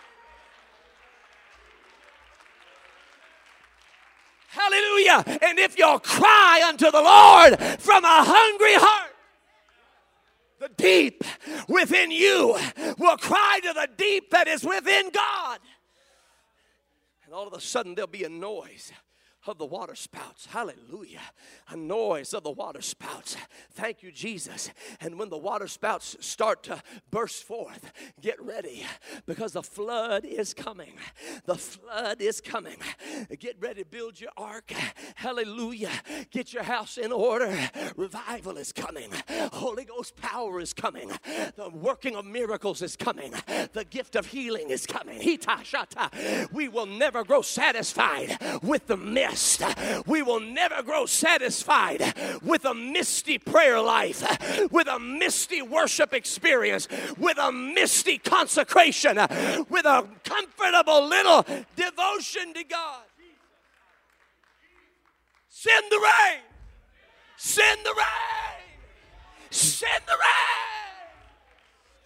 Hallelujah. 4.48 5.38
And 5.42 5.58
if 5.58 5.76
you'll 5.76 5.98
cry 5.98 6.64
unto 6.66 6.90
the 6.90 7.02
Lord 7.02 7.58
from 7.80 8.04
a 8.04 8.22
hungry 8.22 8.74
heart, 8.74 9.10
the 10.60 10.68
deep 10.76 11.24
within 11.68 12.10
you 12.10 12.56
will 12.98 13.16
cry 13.16 13.60
to 13.64 13.72
the 13.72 13.88
deep 13.96 14.30
that 14.30 14.46
is 14.46 14.64
within 14.64 15.10
God. 15.10 15.58
And 17.24 17.34
all 17.34 17.46
of 17.46 17.52
a 17.52 17.60
sudden, 17.60 17.94
there'll 17.94 18.06
be 18.06 18.24
a 18.24 18.28
noise 18.28 18.92
of 19.46 19.58
the 19.58 19.66
water 19.66 19.94
spouts. 19.94 20.46
Hallelujah. 20.46 21.20
A 21.68 21.76
noise 21.76 22.32
of 22.34 22.44
the 22.44 22.50
water 22.50 22.82
spouts. 22.82 23.36
Thank 23.72 24.02
you, 24.02 24.10
Jesus. 24.10 24.70
And 25.00 25.18
when 25.18 25.28
the 25.28 25.38
water 25.38 25.68
spouts 25.68 26.16
start 26.20 26.62
to 26.64 26.82
burst 27.10 27.44
forth, 27.44 27.92
get 28.20 28.40
ready 28.42 28.86
because 29.26 29.52
the 29.52 29.62
flood 29.62 30.24
is 30.24 30.54
coming. 30.54 30.94
The 31.44 31.56
flood 31.56 32.20
is 32.20 32.40
coming. 32.40 32.76
Get 33.38 33.56
ready 33.60 33.82
build 33.82 34.20
your 34.20 34.30
ark. 34.36 34.72
Hallelujah. 35.14 35.90
Get 36.30 36.52
your 36.52 36.62
house 36.62 36.96
in 36.96 37.12
order. 37.12 37.54
Revival 37.96 38.56
is 38.56 38.72
coming. 38.72 39.10
Holy 39.52 39.84
Ghost 39.84 40.16
power 40.16 40.60
is 40.60 40.72
coming. 40.72 41.10
The 41.56 41.70
working 41.70 42.16
of 42.16 42.24
miracles 42.24 42.82
is 42.82 42.96
coming. 42.96 43.32
The 43.72 43.84
gift 43.88 44.16
of 44.16 44.26
healing 44.26 44.70
is 44.70 44.86
coming. 44.86 45.20
We 46.52 46.68
will 46.68 46.86
never 46.86 47.24
grow 47.24 47.42
satisfied 47.42 48.38
with 48.62 48.86
the 48.86 48.96
mess 49.34 50.04
we 50.06 50.22
will 50.22 50.40
never 50.40 50.82
grow 50.82 51.06
satisfied 51.06 52.14
with 52.42 52.64
a 52.64 52.74
misty 52.74 53.38
prayer 53.38 53.80
life, 53.80 54.22
with 54.70 54.86
a 54.86 54.98
misty 54.98 55.62
worship 55.62 56.14
experience, 56.14 56.88
with 57.18 57.38
a 57.38 57.50
misty 57.50 58.18
consecration, 58.18 59.16
with 59.68 59.84
a 59.84 60.06
comfortable 60.24 61.06
little 61.06 61.42
devotion 61.76 62.54
to 62.54 62.64
God. 62.64 63.02
Send 65.48 65.86
the 65.90 65.96
rain. 65.96 66.40
Send 67.36 67.80
the 67.84 67.94
rain. 67.96 68.60
Send 69.50 70.02
the 70.06 70.12
rain. 70.12 71.08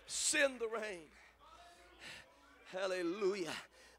Send 0.06 0.60
the 0.60 0.68
rain. 0.68 1.00
Hallelujah. 2.72 3.54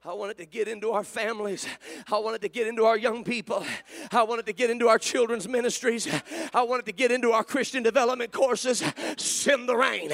I 0.05 0.13
wanted 0.13 0.37
to 0.37 0.45
get 0.45 0.69
into 0.69 0.91
our 0.91 1.03
families. 1.03 1.67
I 2.09 2.19
wanted 2.19 2.39
to 2.43 2.47
get 2.47 2.67
into 2.67 2.85
our 2.85 2.97
young 2.97 3.25
people. 3.25 3.65
I 4.13 4.23
wanted 4.23 4.45
to 4.45 4.53
get 4.53 4.69
into 4.69 4.87
our 4.87 4.97
children's 4.97 5.45
ministries. 5.45 6.07
I 6.53 6.63
wanted 6.63 6.85
to 6.85 6.93
get 6.93 7.11
into 7.11 7.33
our 7.33 7.43
Christian 7.43 7.83
development 7.83 8.31
courses. 8.31 8.81
Send 9.17 9.67
the 9.67 9.75
rain. 9.75 10.09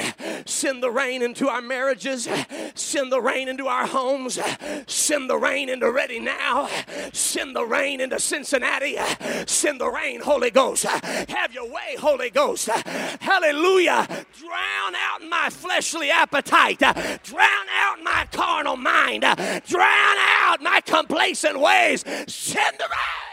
Send 0.47 0.81
the 0.81 0.89
rain 0.89 1.21
into 1.21 1.49
our 1.49 1.61
marriages. 1.61 2.27
Send 2.73 3.11
the 3.11 3.21
rain 3.21 3.47
into 3.47 3.67
our 3.67 3.85
homes. 3.85 4.39
Send 4.87 5.29
the 5.29 5.37
rain 5.37 5.69
into 5.69 5.91
Ready 5.91 6.19
Now. 6.19 6.67
Send 7.13 7.55
the 7.55 7.63
rain 7.63 8.01
into 8.01 8.19
Cincinnati. 8.19 8.97
Send 9.45 9.79
the 9.79 9.91
rain, 9.91 10.19
Holy 10.19 10.49
Ghost. 10.49 10.85
Have 10.85 11.53
your 11.53 11.69
way, 11.69 11.95
Holy 11.99 12.31
Ghost. 12.31 12.69
Hallelujah. 12.69 14.07
Drown 14.07 14.95
out 14.95 15.21
my 15.29 15.49
fleshly 15.51 16.09
appetite. 16.09 16.79
Drown 16.79 17.67
out 17.69 18.01
my 18.03 18.27
carnal 18.31 18.77
mind 18.77 19.23
drown 19.63 19.74
out 19.81 20.61
my 20.61 20.81
complacent 20.81 21.59
ways. 21.59 22.03
Send 22.27 22.77
the 22.77 22.85
rain. 22.89 23.25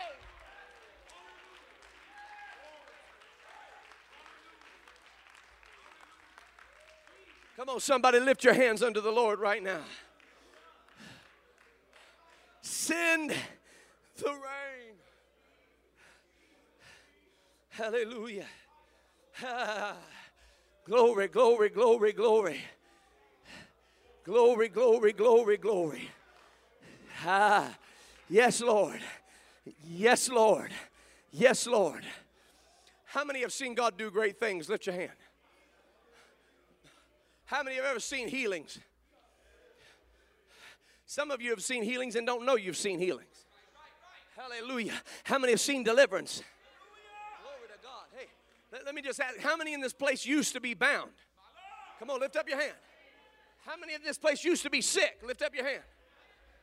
Come 7.57 7.69
on, 7.69 7.81
somebody 7.81 8.19
lift 8.19 8.43
your 8.43 8.55
hands 8.55 8.83
unto 8.83 9.01
the 9.01 9.13
Lord 9.13 9.39
right 9.39 9.63
now. 9.63 9.83
Send 12.61 13.31
the 13.31 14.31
rain. 14.31 14.95
Hallelujah. 17.69 18.47
Ah, 19.45 19.95
glory, 20.85 21.29
glory, 21.29 21.69
glory, 21.69 22.13
glory. 22.13 22.61
Glory, 24.25 24.69
glory, 24.69 25.13
glory, 25.13 25.57
glory. 25.57 26.09
Ah, 27.25 27.77
yes, 28.29 28.61
Lord. 28.61 29.01
Yes, 29.87 30.29
Lord. 30.29 30.73
Yes, 31.31 31.67
Lord. 31.67 32.05
How 33.05 33.25
many 33.25 33.41
have 33.41 33.53
seen 33.53 33.75
God 33.75 33.97
do 33.97 34.11
great 34.11 34.39
things? 34.39 34.69
Lift 34.69 34.87
your 34.87 34.95
hand. 34.95 35.13
How 37.45 37.63
many 37.63 37.77
have 37.77 37.85
ever 37.85 38.01
seen 38.01 38.29
healings? 38.29 38.79
Some 41.07 41.31
of 41.31 41.43
you 41.43 41.51
have 41.51 41.63
seen 41.63 41.83
healings 41.83 42.17
and 42.17 42.27
don't 42.27 42.47
know 42.47 42.57
you've 42.57 42.77
seen 42.77 42.99
healings. 42.99 43.45
Hallelujah. 44.35 44.95
How 45.25 45.39
many 45.39 45.53
have 45.53 45.61
seen 45.61 45.85
deliverance? 45.85 46.43
Glory 47.43 47.69
to 47.69 47.87
God. 47.87 48.07
Hey, 48.17 48.29
let, 48.73 48.87
let 48.87 48.95
me 48.95 49.03
just 49.03 49.21
ask 49.21 49.39
how 49.39 49.57
many 49.57 49.75
in 49.75 49.81
this 49.83 49.93
place 49.93 50.25
used 50.25 50.55
to 50.55 50.61
be 50.61 50.73
bound? 50.73 51.11
Come 51.99 52.09
on, 52.09 52.19
lift 52.19 52.37
up 52.37 52.49
your 52.49 52.59
hand. 52.59 52.77
How 53.67 53.77
many 53.77 53.95
in 53.95 54.03
this 54.03 54.17
place 54.17 54.43
used 54.43 54.63
to 54.63 54.71
be 54.71 54.81
sick? 54.81 55.21
Lift 55.25 55.43
up 55.43 55.55
your 55.55 55.65
hand. 55.65 55.83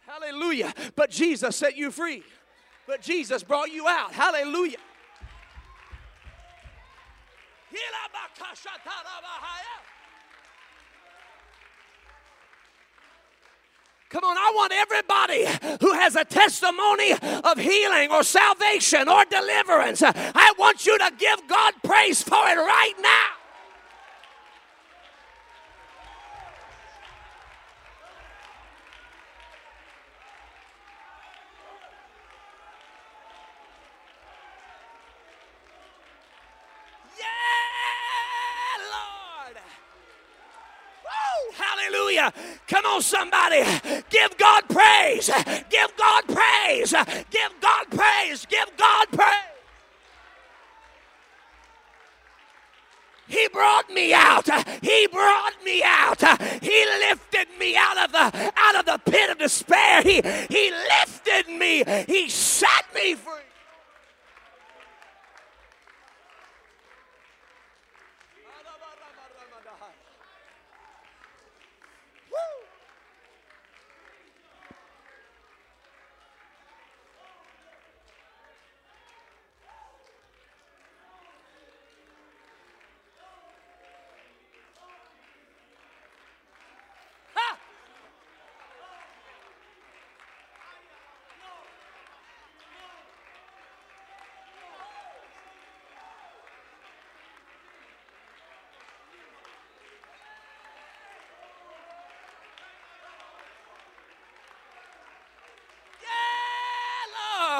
Hallelujah. 0.09 0.73
But 0.95 1.11
Jesus 1.11 1.55
set 1.55 1.77
you 1.77 1.91
free. 1.91 2.23
But 2.87 3.01
Jesus 3.01 3.43
brought 3.43 3.71
you 3.71 3.87
out. 3.87 4.11
Hallelujah. 4.11 4.77
Come 14.09 14.23
on, 14.23 14.35
I 14.35 14.51
want 14.55 14.73
everybody 14.73 15.45
who 15.81 15.93
has 15.93 16.15
a 16.15 16.25
testimony 16.25 17.11
of 17.11 17.59
healing 17.59 18.11
or 18.11 18.23
salvation 18.23 19.07
or 19.07 19.23
deliverance. 19.25 20.01
I 20.03 20.53
want 20.57 20.87
you 20.87 20.97
to 20.97 21.11
give 21.19 21.47
God 21.47 21.73
praise 21.83 22.23
for 22.23 22.33
it 22.33 22.57
right 22.57 22.95
now. 22.99 23.38
Despair. 59.39 60.03
He 60.03 60.21
he 60.21 60.71
lifted 60.71 61.47
me. 61.47 61.83
He 62.07 62.29
set 62.29 62.85
me 62.93 63.15
free. 63.15 63.48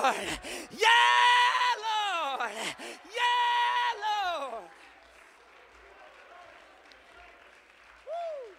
Lord. 0.09 0.27
Yeah, 0.71 0.87
Lord. 1.85 2.51
Yeah, 3.05 4.39
Lord. 4.41 4.63
Woo. 8.05 8.55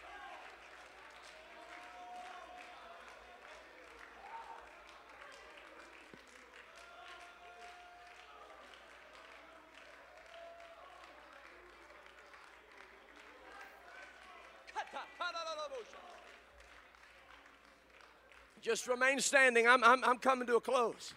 Just 18.62 18.86
remain 18.86 19.18
standing. 19.18 19.66
I'm, 19.66 19.82
I'm, 19.82 20.04
I'm 20.04 20.18
coming 20.18 20.46
to 20.46 20.56
a 20.56 20.60
close. 20.60 21.14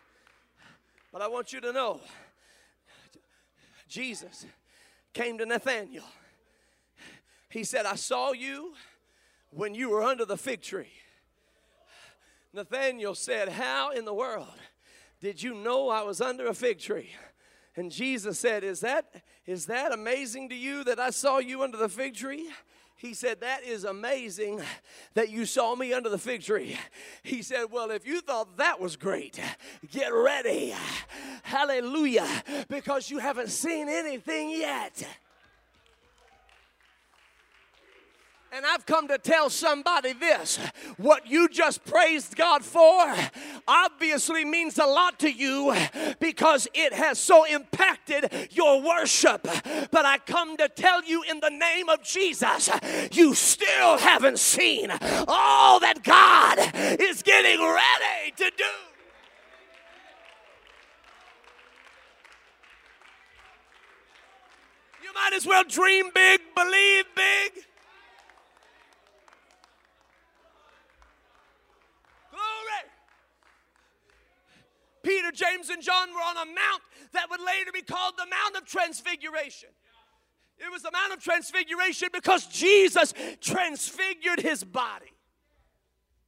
But 1.14 1.22
I 1.22 1.28
want 1.28 1.54
you 1.54 1.62
to 1.62 1.72
know 1.72 2.02
Jesus 3.88 4.48
came 5.14 5.38
to 5.38 5.46
Nathanael. 5.46 6.04
He 7.50 7.64
said, 7.64 7.86
I 7.86 7.94
saw 7.94 8.32
you 8.32 8.74
when 9.52 9.76
you 9.76 9.92
were 9.92 10.02
under 10.02 10.26
the 10.26 10.38
fig 10.38 10.64
tree. 10.64 10.92
Nathanael 12.52 13.14
said, 13.14 13.50
How 13.50 13.92
in 13.92 14.06
the 14.06 14.14
world 14.14 14.56
did 15.22 15.44
you 15.44 15.54
know 15.54 15.90
I 15.90 16.02
was 16.02 16.20
under 16.20 16.48
a 16.48 16.54
fig 16.56 16.80
tree? 16.80 17.12
And 17.76 17.92
Jesus 17.92 18.40
said, 18.40 18.64
Is 18.64 18.80
that 18.80 19.24
is 19.46 19.68
that 19.68 19.92
amazing 19.92 20.50
to 20.50 20.56
you 20.56 20.84
that 20.86 21.00
I 21.00 21.12
saw 21.12 21.38
you 21.38 21.62
under 21.62 21.78
the 21.78 21.90
fig 21.90 22.16
tree? 22.16 22.50
He 23.04 23.14
said, 23.14 23.42
That 23.42 23.66
is 23.66 23.84
amazing 23.84 24.62
that 25.14 25.30
you 25.30 25.46
saw 25.46 25.76
me 25.76 25.92
under 25.92 26.08
the 26.08 26.18
fig 26.18 26.42
tree. 26.42 26.80
He 27.22 27.42
said, 27.42 27.66
Well, 27.70 27.92
if 27.92 28.08
you 28.08 28.22
thought 28.22 28.56
that 28.56 28.80
was 28.80 28.96
great, 28.96 29.42
get 29.92 30.14
ready. 30.14 30.74
Hallelujah. 31.44 32.26
Because 32.70 33.12
you 33.12 33.20
haven't 33.20 33.50
seen 33.50 33.90
anything 33.90 34.52
yet. 34.52 35.06
And 38.56 38.68
I've 38.68 38.86
come 38.86 39.08
to 39.08 39.18
tell 39.18 39.50
somebody 39.50 40.14
this 40.14 40.60
what 40.98 41.26
you 41.26 41.50
just 41.50 41.84
praised 41.86 42.36
God 42.36 42.64
for 42.64 43.16
obviously 43.68 44.46
means 44.46 44.78
a 44.78 44.86
lot 44.86 45.18
to 45.22 45.32
you 45.32 45.76
because 46.20 46.68
it 46.76 46.94
has 46.94 47.18
so 47.18 47.46
impacted 47.46 48.50
your 48.52 48.80
worship. 48.80 49.42
But 49.42 50.06
I 50.06 50.20
come 50.20 50.56
to 50.58 50.70
tell 50.70 51.04
you 51.04 51.24
in 51.24 51.40
the 51.40 51.50
name 51.50 51.90
of 51.90 52.04
Jesus, 52.04 52.70
you 53.12 53.34
still 53.34 53.98
haven't 53.98 54.38
seen 54.38 54.92
all 55.28 55.80
that 55.80 56.04
God 56.04 56.60
is 57.02 57.24
getting 57.24 57.60
ready 57.60 58.32
to 58.38 58.52
do. 58.56 58.66
You 65.02 65.12
might 65.16 65.34
as 65.34 65.48
well 65.48 65.64
dream 65.64 66.12
big, 66.14 66.42
believe 66.56 67.06
big. 67.16 67.64
Peter, 75.04 75.32
James, 75.32 75.70
and 75.70 75.82
John 75.82 76.10
were 76.14 76.22
on 76.22 76.38
a 76.38 76.46
mount 76.46 76.82
that 77.12 77.30
would 77.30 77.42
later 77.42 77.72
be 77.74 77.82
called 77.82 78.14
the 78.18 78.26
Mount 78.26 78.56
of 78.56 78.66
Transfiguration. 78.66 79.70
It 80.58 80.72
was 80.72 80.82
the 80.82 80.92
Mount 80.92 81.14
of 81.14 81.22
Transfiguration 81.22 82.10
because 82.14 82.48
Jesus 82.48 83.14
transfigured 83.42 84.40
his 84.40 84.64
body. 84.64 85.12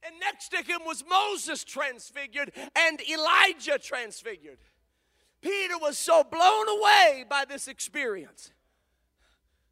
And 0.02 0.14
next 0.20 0.50
to 0.50 0.58
him 0.58 0.80
was 0.84 1.04
Moses 1.08 1.64
transfigured 1.64 2.52
and 2.76 3.00
Elijah 3.10 3.78
transfigured. 3.78 4.58
Peter 5.40 5.78
was 5.78 5.96
so 5.98 6.22
blown 6.22 6.68
away 6.68 7.24
by 7.28 7.44
this 7.44 7.68
experience 7.68 8.50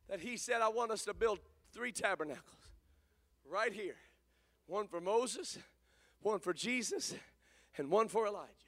that 0.09 0.21
he 0.21 0.37
said, 0.37 0.61
I 0.61 0.69
want 0.69 0.91
us 0.91 1.05
to 1.05 1.15
build 1.15 1.41
three 1.73 1.93
tabernacles 1.93 2.43
right 3.49 3.73
here 3.73 3.97
one 4.67 4.89
for 4.89 5.01
Moses, 5.01 5.59
one 6.21 6.39
for 6.39 6.55
Jesus, 6.55 7.15
and 7.77 7.91
one 7.91 8.09
for 8.09 8.27
Elijah. 8.27 8.64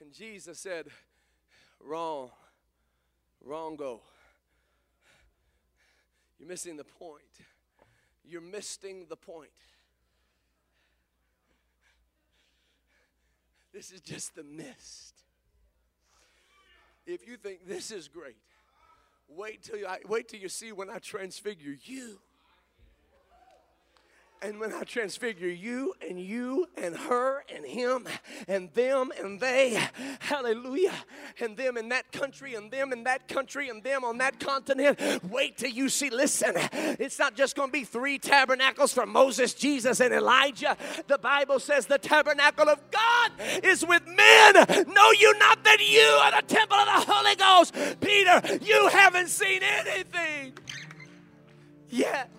And 0.00 0.12
Jesus 0.12 0.58
said, 0.58 0.86
Wrong, 1.80 2.30
wrong 3.44 3.76
go. 3.76 4.00
You're 6.38 6.48
missing 6.48 6.76
the 6.76 6.84
point. 6.84 7.22
You're 8.24 8.40
missing 8.40 9.06
the 9.08 9.16
point. 9.16 9.50
This 13.72 13.90
is 13.90 14.00
just 14.00 14.34
the 14.34 14.42
mist. 14.42 15.14
If 17.06 17.26
you 17.26 17.36
think 17.36 17.66
this 17.66 17.90
is 17.90 18.08
great, 18.08 18.36
wait 19.28 19.62
till 19.62 19.76
you, 19.76 19.86
wait 20.08 20.28
till 20.28 20.40
you 20.40 20.48
see 20.48 20.72
when 20.72 20.90
I 20.90 20.98
transfigure 20.98 21.76
you. 21.84 22.18
And 24.42 24.60
when 24.60 24.72
I 24.72 24.82
transfigure 24.82 25.48
you 25.48 25.94
and 26.06 26.20
you 26.20 26.66
and 26.76 26.94
her 26.94 27.42
and 27.52 27.64
him 27.64 28.06
and 28.46 28.72
them 28.74 29.10
and 29.18 29.40
they. 29.40 29.82
Hallelujah. 30.20 30.92
And 31.40 31.56
them 31.56 31.76
in 31.76 31.88
that 31.88 32.12
country 32.12 32.54
and 32.54 32.70
them 32.70 32.92
in 32.92 33.04
that 33.04 33.28
country 33.28 33.68
and 33.70 33.82
them 33.82 34.04
on 34.04 34.18
that 34.18 34.38
continent. 34.38 35.00
Wait 35.24 35.56
till 35.56 35.70
you 35.70 35.88
see. 35.88 36.10
Listen, 36.10 36.52
it's 36.54 37.18
not 37.18 37.34
just 37.34 37.56
going 37.56 37.68
to 37.68 37.72
be 37.72 37.84
three 37.84 38.18
tabernacles 38.18 38.92
for 38.92 39.06
Moses, 39.06 39.54
Jesus, 39.54 40.00
and 40.00 40.12
Elijah. 40.12 40.76
The 41.06 41.18
Bible 41.18 41.58
says 41.58 41.86
the 41.86 41.98
tabernacle 41.98 42.68
of 42.68 42.80
God 42.90 43.32
is 43.64 43.84
with 43.86 44.06
men. 44.06 44.54
Know 44.86 45.10
you 45.12 45.36
not 45.38 45.64
that 45.64 45.80
you 45.80 46.00
are 46.00 46.42
the 46.42 46.46
temple 46.46 46.76
of 46.76 46.86
the 46.86 47.12
Holy 47.12 47.34
Ghost. 47.36 48.00
Peter, 48.00 48.64
you 48.64 48.88
haven't 48.88 49.28
seen 49.28 49.62
anything 49.62 50.52
yet. 51.88 52.30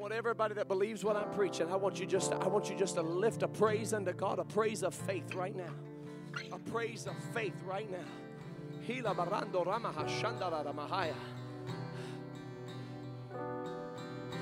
Want 0.00 0.14
everybody 0.14 0.54
that 0.54 0.66
believes 0.66 1.04
what 1.04 1.14
I'm 1.14 1.30
preaching. 1.32 1.70
I 1.70 1.76
want 1.76 2.00
you 2.00 2.06
just 2.06 2.32
I 2.32 2.48
want 2.48 2.70
you 2.70 2.76
just 2.76 2.94
to 2.94 3.02
lift 3.02 3.42
a 3.42 3.48
praise 3.48 3.92
unto 3.92 4.14
God, 4.14 4.38
a 4.38 4.44
praise 4.44 4.82
of 4.82 4.94
faith 4.94 5.34
right 5.34 5.54
now. 5.54 5.74
A 6.52 6.58
praise 6.70 7.06
of 7.06 7.14
faith 7.34 7.52
right 7.66 7.90
now. 7.90 7.98
Hila 8.88 9.14
barando 9.14 9.66
ramaha 9.66 10.08
shandara 10.08 10.64
ramahaya. 10.64 11.14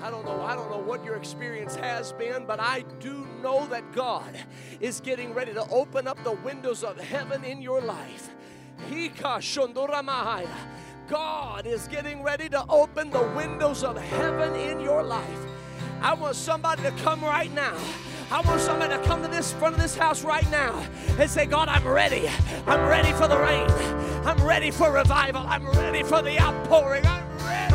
I 0.01 0.11
don't 0.13 0.25
know. 0.25 0.41
I 0.43 0.55
don't 0.55 0.71
know 0.71 0.79
what 0.79 1.05
your 1.05 1.17
experience 1.17 1.75
has 1.75 2.13
been, 2.13 2.47
but 2.47 2.61
I 2.61 2.85
do 3.01 3.27
know 3.43 3.67
that 3.67 3.93
God 3.93 4.39
is 4.79 5.01
getting 5.01 5.35
ready 5.35 5.53
to 5.55 5.69
open 5.71 6.07
up 6.07 6.23
the 6.23 6.33
windows 6.33 6.85
of 6.85 7.01
heaven 7.01 7.43
in 7.43 7.61
your 7.61 7.81
life. 7.81 8.31
Hika 8.89 9.41
shondoramahaya. 9.41 10.49
God 11.09 11.67
is 11.67 11.89
getting 11.89 12.23
ready 12.23 12.51
to 12.51 12.65
open 12.69 13.09
the 13.09 13.23
windows 13.35 13.83
of 13.83 13.97
heaven 13.97 14.55
in 14.55 14.79
your 14.79 15.03
life. 15.03 15.47
I 16.03 16.13
want 16.13 16.37
somebody 16.37 16.83
to 16.83 16.91
come 17.03 17.23
right 17.23 17.53
now. 17.55 17.75
I 18.31 18.43
want 18.43 18.61
somebody 18.61 18.95
to 18.95 19.03
come 19.05 19.23
to 19.23 19.29
this 19.29 19.53
front 19.55 19.75
of 19.75 19.81
this 19.81 19.97
house 19.97 20.23
right 20.23 20.49
now 20.51 20.85
and 21.19 21.31
say, 21.31 21.47
God, 21.47 21.69
I'm 21.69 21.89
ready. 21.89 22.29
I'm 22.67 22.87
ready 22.87 23.13
for 23.13 23.27
the 23.27 23.39
rain. 23.39 23.67
I'm 24.27 24.45
ready 24.45 24.71
for 24.71 24.93
revival. 24.93 25.45
I'm 25.47 25.67
ready 25.71 26.03
for 26.03 26.21
the 26.21 26.39
outpouring. 26.39 27.07
I'm 27.07 27.27
ready. 27.39 27.75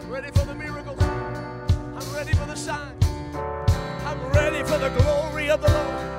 I'm 0.00 0.10
ready 0.10 0.30
for 0.30 0.46
the 0.46 0.54
miracles. 0.54 1.02
I'm 1.02 2.14
ready 2.14 2.32
for 2.32 2.46
the 2.46 2.56
signs. 2.56 3.04
I'm 4.06 4.26
ready 4.32 4.64
for 4.64 4.78
the 4.78 4.88
glory 4.88 5.50
of 5.50 5.60
the 5.60 5.70
Lord. 5.70 6.09